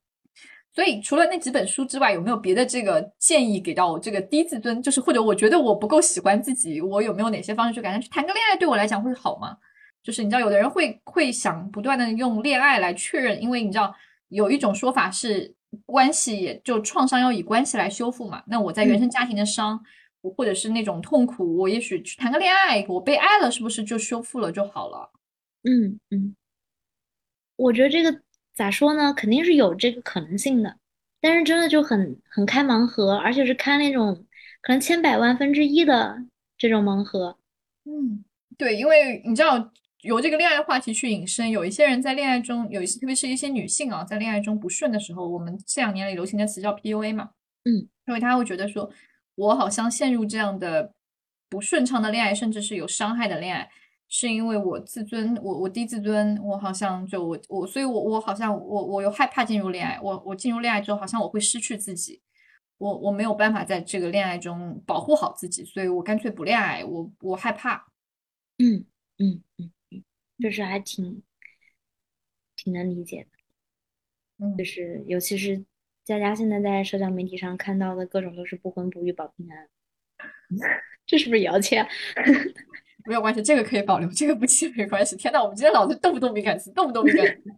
[0.74, 4.82] 所以，除了那几本书之外，有没有别的这个建议给到我这个低自尊？
[4.82, 8.00] 就是或者我觉得我不够喜欢自己，我有没有哪些方式去改善？
[8.00, 9.58] 去谈个恋爱对我来讲会好吗？
[10.04, 13.96] 就是你知道，有的人会会想不断的用恋爱来确认，因为你知道
[14.30, 15.54] 有一种说法是
[15.86, 18.44] 关系也就创伤要以关系来修复嘛。
[18.48, 19.84] 那我在原生家庭的伤，
[20.36, 25.12] 或者是那种痛苦，我也许去谈个恋爱，我被爱了，是不是就修复了就好了？
[25.64, 26.36] 嗯嗯，
[27.56, 28.22] 我觉得这个。
[28.54, 29.14] 咋说呢？
[29.14, 30.76] 肯定是有这个可能性的，
[31.22, 34.14] 但是真的就很很开盲盒，而且是开那种
[34.62, 36.22] 可能千百万分之一的
[36.58, 37.38] 这种盲盒。
[37.86, 38.24] 嗯，
[38.58, 39.72] 对，因为你知道，
[40.02, 47.32] 由这个恋爱话题去引申，有一些人在恋爱中，有一些特别是一些女性啊，在恋爱中不顺的时候，我们这两年里流行的词叫 PUA 嘛。
[47.66, 48.92] 嗯，因为他会觉得说，
[49.36, 50.94] 我好像陷入这样的
[51.50, 53.70] 不顺畅的恋爱，甚至是有伤害的恋爱。
[54.14, 62.22] 是因为我自尊，我我低自尊，我好像就我我，所以我我好像我我又害怕进入恋爱，我我进入恋爱之后，好像我会失去自己，
[62.78, 67.88] 我我没有办法在这个恋爱中保护好自己，所以我干脆不恋爱，我我害怕。
[68.58, 68.84] 嗯
[69.20, 69.72] 嗯嗯嗯，
[70.42, 71.22] 就是还挺
[72.56, 75.64] 挺能理解的，嗯，就是尤其是
[76.04, 79.70] 佳佳现在在社交媒体上看到的各种都是不婚不育保平安，
[81.06, 81.88] 这是不是也要签？
[83.06, 85.16] 没有关系，这个可以保留，这个不签没关系。
[85.16, 87.50] 天呐，我们今天老是动不动敏感词，动不动敏感词。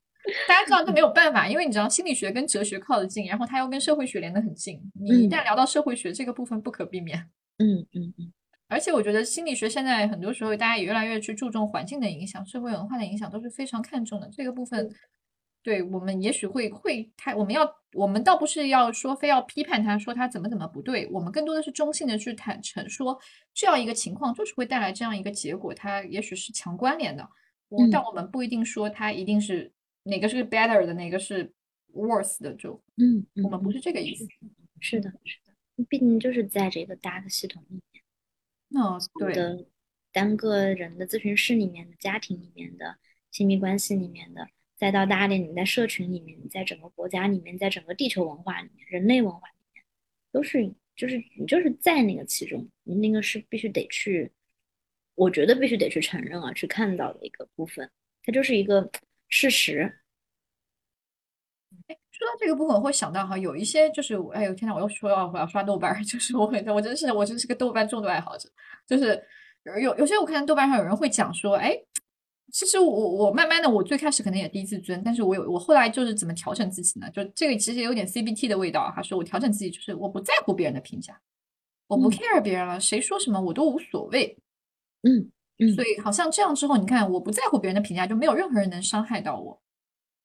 [0.48, 4.80] 大家知道这没有办法，因为你知道心理学跟哲学靠得近，然后它又跟社会学连得很近。
[4.94, 7.30] 你一旦聊到社会学这个部分，不可避免。
[7.58, 8.34] 嗯嗯嗯。
[8.74, 14.90] 而且我觉得心理学现在很多时候大家也越来越去注重环境的影响、社会文化的影响，都是非常看重的这个部分。
[15.62, 23.18] 对我们也许会会他，我们要我们倒不是要说非要批判他，说他怎么怎么不对，我们更多的是中性的去坦诚说
[23.54, 27.26] 这样一个情况就是会带来这样一个结果，它也许是强关联的。
[27.70, 29.72] 我但我们不一定说它一定是
[30.04, 31.54] 哪个是 better 的，哪个是
[31.94, 34.28] worse 的，就嗯，我们不是这个意思。
[34.82, 38.03] 是的，是的，毕竟就是在这个大的系统里面，
[38.74, 39.66] 那对的
[40.12, 42.98] 单个人的咨询室里面的家庭里面的
[43.32, 44.50] 亲密关系里面的。
[44.76, 49.86] 再到大连，你在社群里面，你在整个国家里面，在整个地球文化里面，人类文化里面，
[50.30, 54.30] 都是就是你就是在那个其中，你那个是必须得去，
[55.16, 57.90] 我觉得必须得去承认啊，去看到的一个部分，
[58.24, 58.92] 它就是一个
[59.30, 60.02] 事实。
[61.88, 68.48] 哎，说到这个部分，我会想到哈，有一些就是哎呦天呐，我又说要我要刷豆瓣， 就是我我真是我真是个豆瓣重度爱好者，
[68.88, 69.22] 就是
[69.82, 71.78] 有有些我看豆瓣上有人会讲说，哎。
[72.52, 77.10] 其实我我慢慢的，我最开始可能也低自尊，但是我有我后来就是怎么调整自己呢？
[77.10, 78.92] 就这个其实有点 CBT 的味道。
[78.96, 81.20] 哈说我调整自己就是我不在乎别人的评价，
[81.88, 84.38] 我不 care 别人了，谁说什么我都无所谓。
[85.02, 89.60] 嗯嗯，所以好像这样之后，你看我不在乎别人的评价，就没有任何人能伤害到我，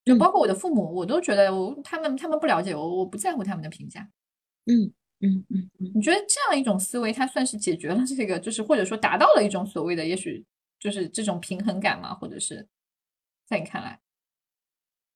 [0.09, 4.09] 就包括我的父母，我都觉得我他们他们不了解我，我不在乎他们的评价。
[4.67, 10.45] 嗯嗯嗯嗯，你觉得这样一种思维，它算是解决了这个，就是或者说达到了一种所谓的也许。
[10.81, 12.15] 就是这种平衡感吗？
[12.15, 12.65] 或者是
[13.49, 13.99] 在你看来，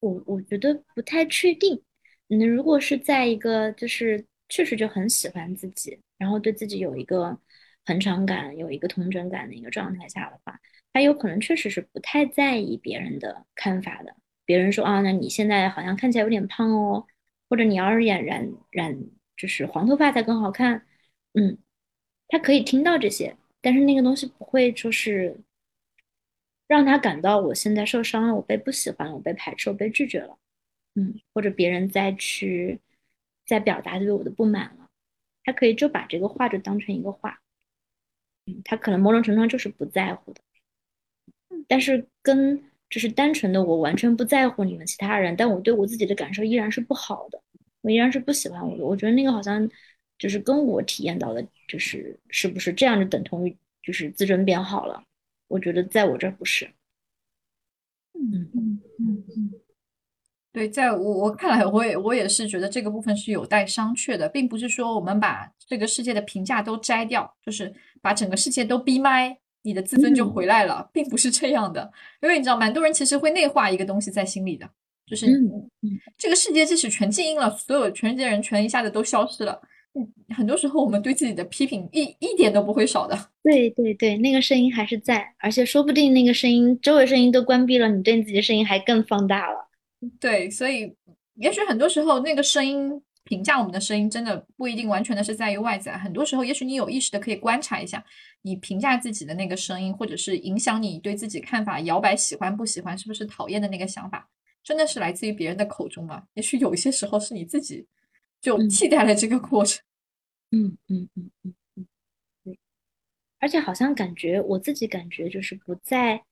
[0.00, 1.80] 我我觉得不太确定。
[2.26, 7.38] 你，如果是在一个就是确实就很喜欢自己，然后对自己有一个
[7.84, 10.58] 恒常感、有一个同整感的一个状态下的话，
[10.92, 14.16] 他有可能确实是不太在意别人的看法的。
[14.44, 17.06] 别人说啊，那你现在好像看起来有点胖哦，
[17.48, 18.98] 或者你要是染染染，
[19.36, 20.86] 就是黄头发才更好看。
[21.34, 21.58] 嗯，
[22.28, 25.36] 他可以听到这些，但是那个东西不会说是
[26.66, 30.38] 让他感到我现在受伤了，我被不喜欢了，我被排斥，我被拒绝了。
[30.94, 32.80] 嗯，或者别人再去
[33.46, 34.88] 再表达对我的不满了，
[35.44, 37.40] 他可以就把这个话就当成一个话。
[38.46, 40.40] 嗯，他可能某种程度上就是不在乎的。
[41.68, 47.40] 但是跟就是单纯的我完全不在乎你们其他人，但我对我自己的感受依然是不好的，
[47.80, 48.84] 我依然是不喜欢我的。
[48.84, 49.66] 我觉得那个好像
[50.18, 55.02] 就是跟我体验到的，就是是不是这样就等同于就是自尊变好了？
[55.48, 56.70] 我觉得在我这儿不是。
[58.12, 59.52] 嗯嗯嗯嗯。
[60.52, 71.90] 对，在我我看来，我也我也是觉得这个部分是有待商榷的，并不是说我们把这个世界的评价都摘掉，就是把整个世界都闭麦，你的自尊就回来了，并不是这样的。
[72.20, 74.68] 因为你知道，蛮多人其实会内化一个东西在心里的，
[75.06, 75.26] 就是
[76.18, 79.60] 这个世界即使全静音了，所有全世界人全一下子都消失了，
[79.94, 83.18] 嗯，很多时候我们对自己的批评一一点都不会少的。
[83.42, 89.68] 对对对，那个声音还是在，而且说不定那个声音周围声音都关闭了，你对你自己的声音还更放大了。
[90.18, 90.92] 对，所以
[91.34, 92.90] 也许很多时候那个声音
[93.24, 95.96] 评价我们的声音，真的不一定完全的是在于外在。
[95.96, 98.04] 很多时候，也许你有意识的可以观察一下，
[98.42, 104.28] 你评价自己的那个声音，或者是影响你对自己看法摇摆、喜欢不喜欢、是不是讨厌的那个想法，
[104.62, 106.24] 真的是来自于别人的口中吗？
[106.34, 107.86] 也许有些时候是你自己
[108.40, 109.82] 就替代了这个过程。
[110.50, 111.86] 嗯嗯嗯嗯嗯，
[112.44, 112.58] 对。
[113.38, 116.24] 而且好像感觉我自己感觉就是不在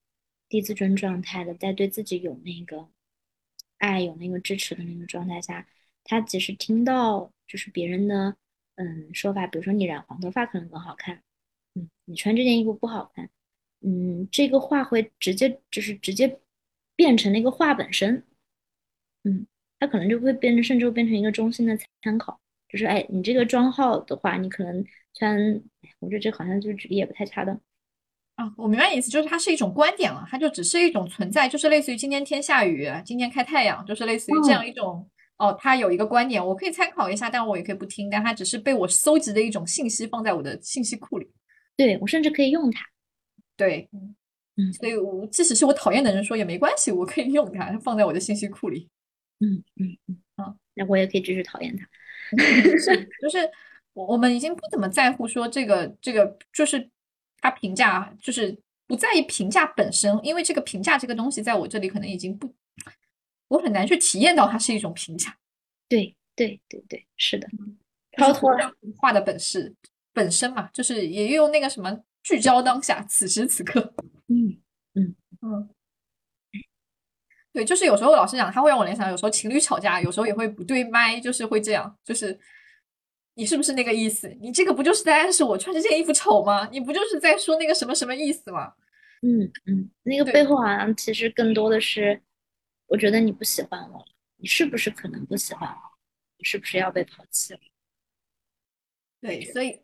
[0.48, 2.88] 低自尊状态的，在对自己有那个。
[3.78, 5.66] 爱有那个支持的那个状态下，
[6.04, 8.36] 他只是听到就是别人的
[8.76, 11.22] 嗯说法，比如说你染黄头发可能更好看，
[11.74, 13.28] 嗯，你穿这件衣服不好看，
[13.80, 16.40] 嗯，这个话会直接就是直接
[16.96, 18.24] 变成那个话本身，
[19.24, 19.46] 嗯，
[19.78, 24.84] 他可能就会变成甚至会变成一个中心的参考，就是哎，你这个妆号的话，你可能
[25.14, 25.62] 穿，
[25.98, 27.60] 我觉得这好像就举例也不太恰当。
[28.36, 35.09] 啊，我明白意思，就是它是一种观点了，它就只是一种存在，就是类似于今天天下雨，今天开太阳，就是类似于这样一种
[35.40, 41.28] 哦，他有一个观点，我可以参考一下，但我也可以不听，但他只是被我搜集的一种信息放在我的信息库里。
[41.76, 42.84] 对我甚至可以用它。
[43.56, 43.88] 对，
[44.56, 48.88] 嗯，所以我即使是我讨厌的人说也没关系，我可以用它，放在我的信息库里。
[49.40, 51.88] 嗯嗯嗯啊，那我也可以继续讨厌它。
[53.20, 53.50] 就是
[53.94, 56.88] 我我们已经不怎么在乎说这个这个就是。
[57.42, 58.54] 他评价就是
[58.86, 62.54] 不在意评价本身，因为这个评价这个东西在我这里可能已经不，
[63.50, 65.36] 我很难去体验到它是一种评价。
[65.88, 67.46] 对对对对，是的，
[68.16, 68.50] 超脱
[68.96, 69.74] 画的本事
[70.12, 73.92] 本身嘛，就是也用那个什么聚焦当下，此时此刻。
[74.28, 74.58] 嗯
[74.94, 75.68] 嗯嗯，
[77.52, 82.38] 对，就是有时候老师讲，他会让我联想，有时候情侣吵架，有时候也会不对麦，就是会这样，就是。
[83.34, 84.28] 你是不是那个意思？
[84.40, 86.68] 你这个不就是在暗示我穿这件衣服丑吗？
[86.70, 88.74] 你不就是在说那个什么什么意思吗？
[89.22, 92.20] 嗯嗯，那个背后好像其实更多的是，
[92.90, 94.04] 我觉得你不喜欢我，
[94.36, 95.76] 你是不是可能不喜欢我？
[96.36, 97.60] 你是不是要被抛弃了？
[99.20, 99.80] 对，所以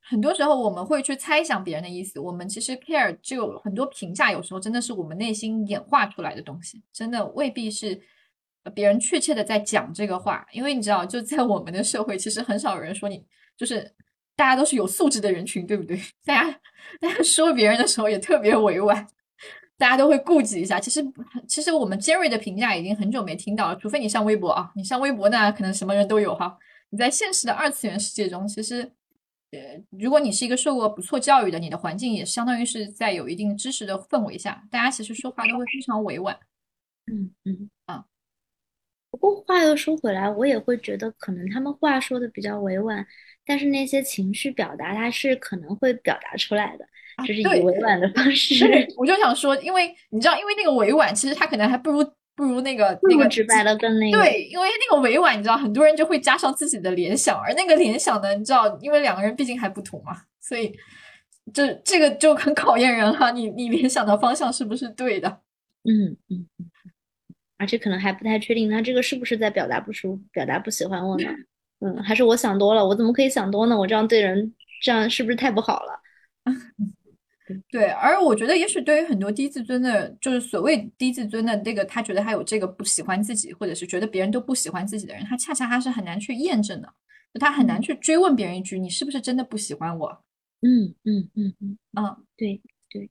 [0.00, 2.20] 很多时候我们会去猜想别人的意思。
[2.20, 8.00] 我们其实 care 就很多评价，有时候真的是我们内心演化出来的东西，真的未必是。
[8.74, 13.90] 别人确切的在讲这个话，因为你知道，就在我们的社会，其实很少有人说你，就是
[14.36, 15.98] 大家都是有素质的人群，对不对？
[16.26, 16.60] 大家
[17.00, 19.08] 大家说别人的时候也特别委婉，
[19.80, 20.78] 大家都会顾及一下。
[20.78, 21.02] 其实
[21.48, 26.58] 其实我们尖锐的评价已经很久没听到了，除非你上微博啊，你上微博那，可能什么人都有哈。
[26.90, 28.82] 你在现实的二次元世界中，其实
[29.52, 36.38] 呃，如果你是一个受过不错教育的，你的环境也相当于是在有一定知识的氛围下，大家其实说话都会非常委婉。
[37.10, 38.04] 嗯嗯啊。
[39.10, 43.04] 不过话又说回来，我也会觉得可能他们话说的比较委婉，
[43.44, 46.86] 但是那些情绪表达，他是可能会表达出来的，
[47.20, 48.64] 就是以委婉的方式。
[48.96, 52.04] 我就想说，因为你知道，因为那个委婉，其实他可能还不如
[52.34, 54.18] 不如那个那个直白的更那个。
[54.18, 60.72] 对，因为那个委婉，你知道，很多人就会加上自己的联想，而那个联想呢，你知道，因为两个人毕竟还不同嘛，所以
[61.52, 65.40] 这这个就很考验人哈，你你联想的方向是不是对的？
[65.84, 66.70] 嗯嗯嗯。
[67.58, 71.28] 而且可能还不太确定，他这个是不是在表达不舒服、表达不喜欢我呢？
[71.84, 72.86] 嗯，还是我想多了？
[72.86, 73.78] 我怎么可以想多呢？
[73.78, 76.00] 我这样对人，这样是不是太不好了？
[77.70, 86.92] 对，而我觉得，也许对于很多低自尊的，就是所谓低自尊的那个，他觉得他有这个不喜欢自己，或者是觉得别人都不喜欢自己的人，他恰恰他是很难去验证的，
[87.40, 90.22] 他很难去追问别人一句：“你是不是真的不喜欢我？”
[90.62, 93.08] 嗯嗯嗯嗯嗯，对对，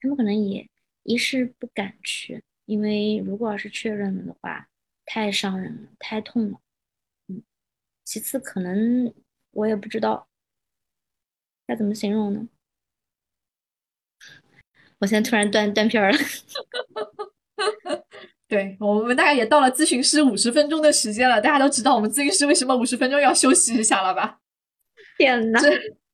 [0.00, 0.66] 他们可能也
[1.02, 4.68] 一是不敢去，因为如果要是确认了的话，
[5.04, 6.60] 太伤人了，太痛了。
[7.28, 7.42] 嗯，
[8.04, 9.12] 其次可能
[9.52, 10.28] 我也不知道
[11.66, 12.48] 该怎么形容呢。
[14.98, 16.18] 我现在突然断断片儿了。
[18.48, 24.38] 对我们大概也到了咨询师五十分钟的时间了，大家都知道我们咨询师为什么五十分钟要休息一下了吧？
[25.18, 25.60] 天呐，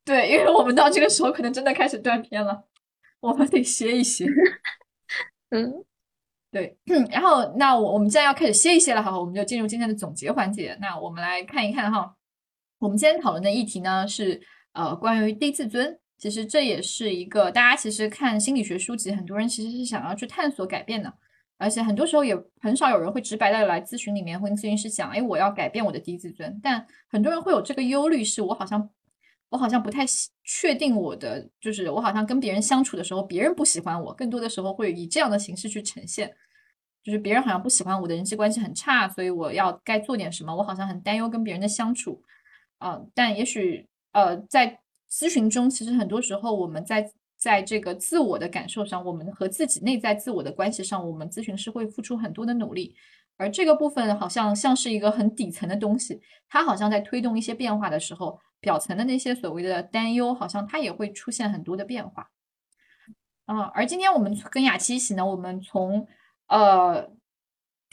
[0.04, 2.64] 对，因为我们到这个时候可能真的开始断片了，
[3.20, 4.26] 我们得歇一歇。
[5.50, 5.84] 嗯，
[6.50, 6.78] 对，
[7.10, 10.74] 然后那我我们既然要开始歇一歇了哈，我们就进入今天的总结环节。
[10.80, 12.14] 那我们来看一看哈，
[12.78, 14.40] 我们今天讨论的议题呢是
[14.72, 15.98] 呃关于低自尊。
[16.22, 21.12] 其实这也是一个大家其实看心理学书籍，很多人其实是想要去探索改变的，
[21.58, 26.60] 而且很多时候也很少有人会直白的来咨询里面会跟咨询师讲，哎，我要改变我的低自尊。
[26.62, 28.88] 但很多人会有这个忧虑，是我好像
[29.48, 30.06] 我好像不太
[30.44, 36.32] 确定我的，就是我好像跟别人相处的时候，别人不喜欢我，更多的时候会以这样的形式去呈现，
[37.02, 42.22] 就是别人好像不喜欢我的人际关系很差，所以我要该做点什么，我好像很担忧跟别人的相处，
[42.78, 44.78] 啊，但也许呃在。
[45.12, 52.96] 咨询中，其实很多时候我们在在这个自我的感受上，我们和自己内在自我的关系上，我们咨询师会付出很多的努力，
[53.36, 62.30] 而这个部分好像像是一个很底层的东西，它好像在推动一些变化的时候，表层的那些所谓的担忧，好像它也会出现很多的变化。
[63.44, 66.06] 啊，而今天我们跟雅琪一起呢，我们从
[66.48, 67.10] 呃。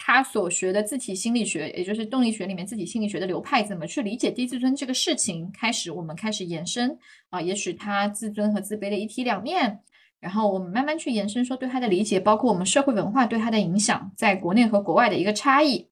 [0.02, 5.52] 他所学的自体心理学，也就是动力学里面自体心理学的流派，怎么去理解低自尊这个事情？
[5.52, 6.98] 开始，我们开始延伸
[7.30, 9.82] 啊，也许他自尊和自卑的一体两面，
[10.22, 15.90] 然后我们慢慢去延伸，说对他的理解，包括我们社会文化对他的影响，在国内和国外的一个差异，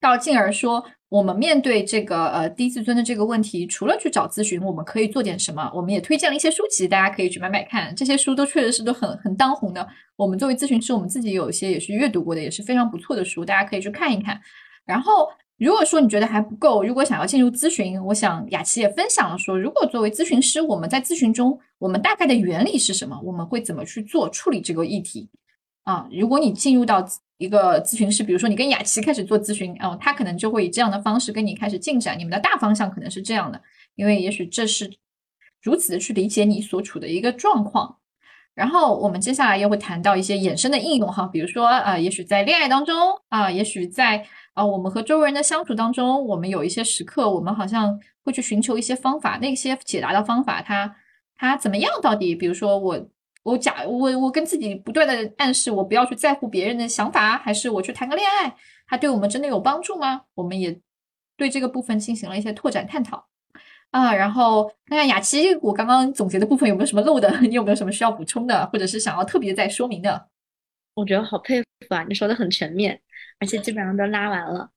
[0.00, 0.84] 到进而说。
[1.10, 5.72] 我们面对这个呃低自尊的这个问题，除了去找咨询，我们可以做点什么？
[5.74, 7.96] 我们也推荐了一些书籍，大家可以去买买看。
[7.96, 9.88] 这些书都确实是都很很当红的。
[10.16, 14.38] 我们作为咨询师，我们自己有一些也是阅读过的，也是非常不错的书，大家可以去看一看。
[14.84, 23.18] 然后，如果说你觉得还不够，如果想要进入咨询，我想雅琪也分享了说，如果作为咨询师，我们在咨询中，我们大概的原理是什么？
[23.24, 25.30] 我们会怎么去做处理这个议题？
[25.84, 27.02] 啊，如果你进入到。
[27.38, 32.18] 一个咨询师，比如说你跟雅琪开始做咨询，哦，他可能就会以这样的方式跟你开始进展。
[32.18, 33.60] 你们的大方向可能是这样的，
[33.94, 34.92] 因为也许这是
[35.62, 37.96] 如此的去理解你所处的一个状况。
[38.54, 42.94] 然后我们接下来又会谈到一些衍生的应用哈，比如说啊，也许在恋爱当中
[43.28, 50.96] 啊，也许在啊我们和周围人的相处当中，我们有一些时刻，我们好像会去寻求一些方法，那些解答的方法，它
[51.36, 51.92] 它怎么样？
[52.02, 53.08] 到底，比如说我。
[53.48, 58.54] 我假我我跟自己不断的暗示我不要去在乎别人的想法，还是我去谈个恋爱，
[58.86, 60.22] 它对我们真的有帮助吗？
[60.34, 60.78] 我们也
[61.36, 63.26] 对这个部分进行了一些拓展探讨
[63.90, 64.14] 啊。
[64.14, 67.30] 然后看看雅琪，我刚刚总结的部分有没有什么漏的？
[67.42, 70.28] 你有没有什么需要补充的，或者是想要特别再说明的？
[70.94, 73.00] 我觉得好佩服啊，你说的很全面，
[73.38, 74.70] 而且基本上都拉完了。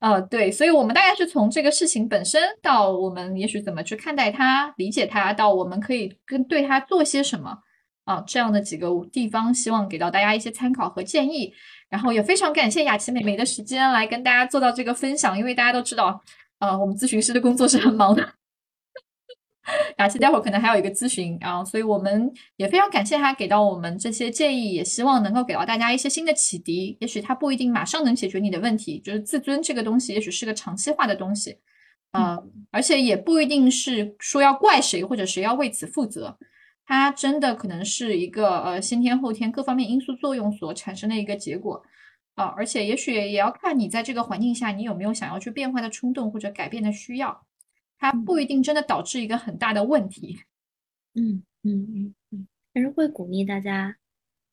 [0.00, 7.60] 哦，对，所以我们大概是从这个事情本身到我们也许怎么去看待它、理解它，到我们可以跟对它做些什么。
[8.04, 11.52] 啊，这样的几个地方，希望给到大家一些参考和建议。
[11.90, 16.20] 然后也非常感谢雅琪妹妹的时间来跟大家做到这个分享，因为大家都知道，
[16.58, 18.34] 呃，我们咨询师的工作是很忙的。
[19.98, 26.98] 雅琪待会儿可能还有一个咨询啊，所以我们也非常感谢她给到我们这些建议，也希望能够给到大家一些新的启迪。
[27.00, 31.58] 也许它不一定马上能解决你的问题，就是自尊这个东西，也许是个长期化的东西，
[32.10, 32.38] 啊，
[32.72, 36.36] 而且也不一定是说要怪谁或者谁要为此负责。
[36.86, 41.82] 它真的可能是一个呃先天后天各方面因素作用所产生的一个结果
[42.34, 47.46] 啊，而且也许也要看你在这个环境下你有没有想要去变化的冲动或者改变的需要，
[47.98, 50.40] 它不一定真的导致一个很大的问题。
[51.14, 53.96] 嗯嗯嗯嗯，但是会鼓励大家，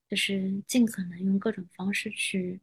[0.09, 2.61] 就是尽可能用各种方式去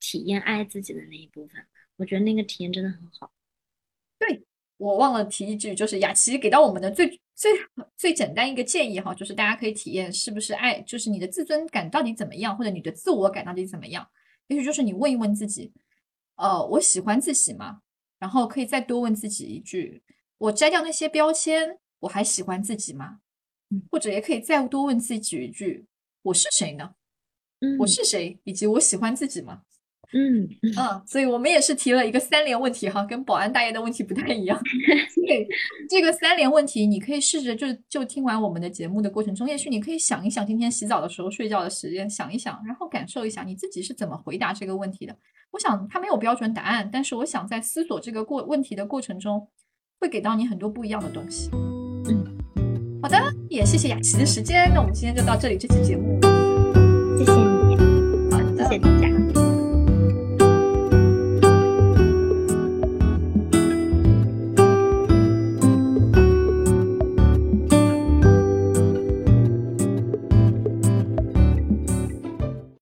[0.00, 1.64] 体验爱自己的那一部分，
[1.96, 3.32] 我觉得那个体验真的很好。
[4.18, 4.44] 对。
[4.76, 7.52] 我忘了提一句，就是雅琪给到我们的最最
[7.96, 14.04] 最简单一个建议哈，就是大家可以体验是不是爱，就是你的自尊感到底怎么样，或者你的自我感到底怎么样？
[14.48, 15.72] 也许就是你问一问自己，
[16.34, 17.82] 呃，我喜欢自己吗？
[18.18, 20.02] 然后可以再多问自己一句，
[20.38, 23.20] 我摘掉那些标签，我还喜欢自己吗？
[23.88, 25.86] 或者也可以再多问自己一句，
[26.22, 26.96] 我是谁呢？
[27.78, 28.40] 我是谁？
[28.42, 29.62] 以及我喜欢自己吗？
[30.14, 30.48] 嗯
[30.78, 34.58] 嗯，所以我们也是提了一个三连问题哈，跟保安大爷的问题不太一样。
[35.26, 35.46] 对，
[35.88, 45.14] 这个三连问题，你可以试着就就听完我们的节目的过程中，也许你可以想一想今天洗澡的时候、睡觉的时间，想一想，然后感受一下你自己是怎么回答这个问题的。
[45.50, 49.46] 我想它没有标准答案，但是我想在思索这个过问题的过程中，
[50.00, 51.50] 会给到你很多不一样的东西。
[52.08, 52.24] 嗯，
[53.02, 53.18] 好的，
[53.50, 56.18] 也谢谢雅琪的时间，那我们今天就到这里，这期节目，
[57.18, 57.76] 谢谢你，
[58.30, 59.17] 好，谢谢大家。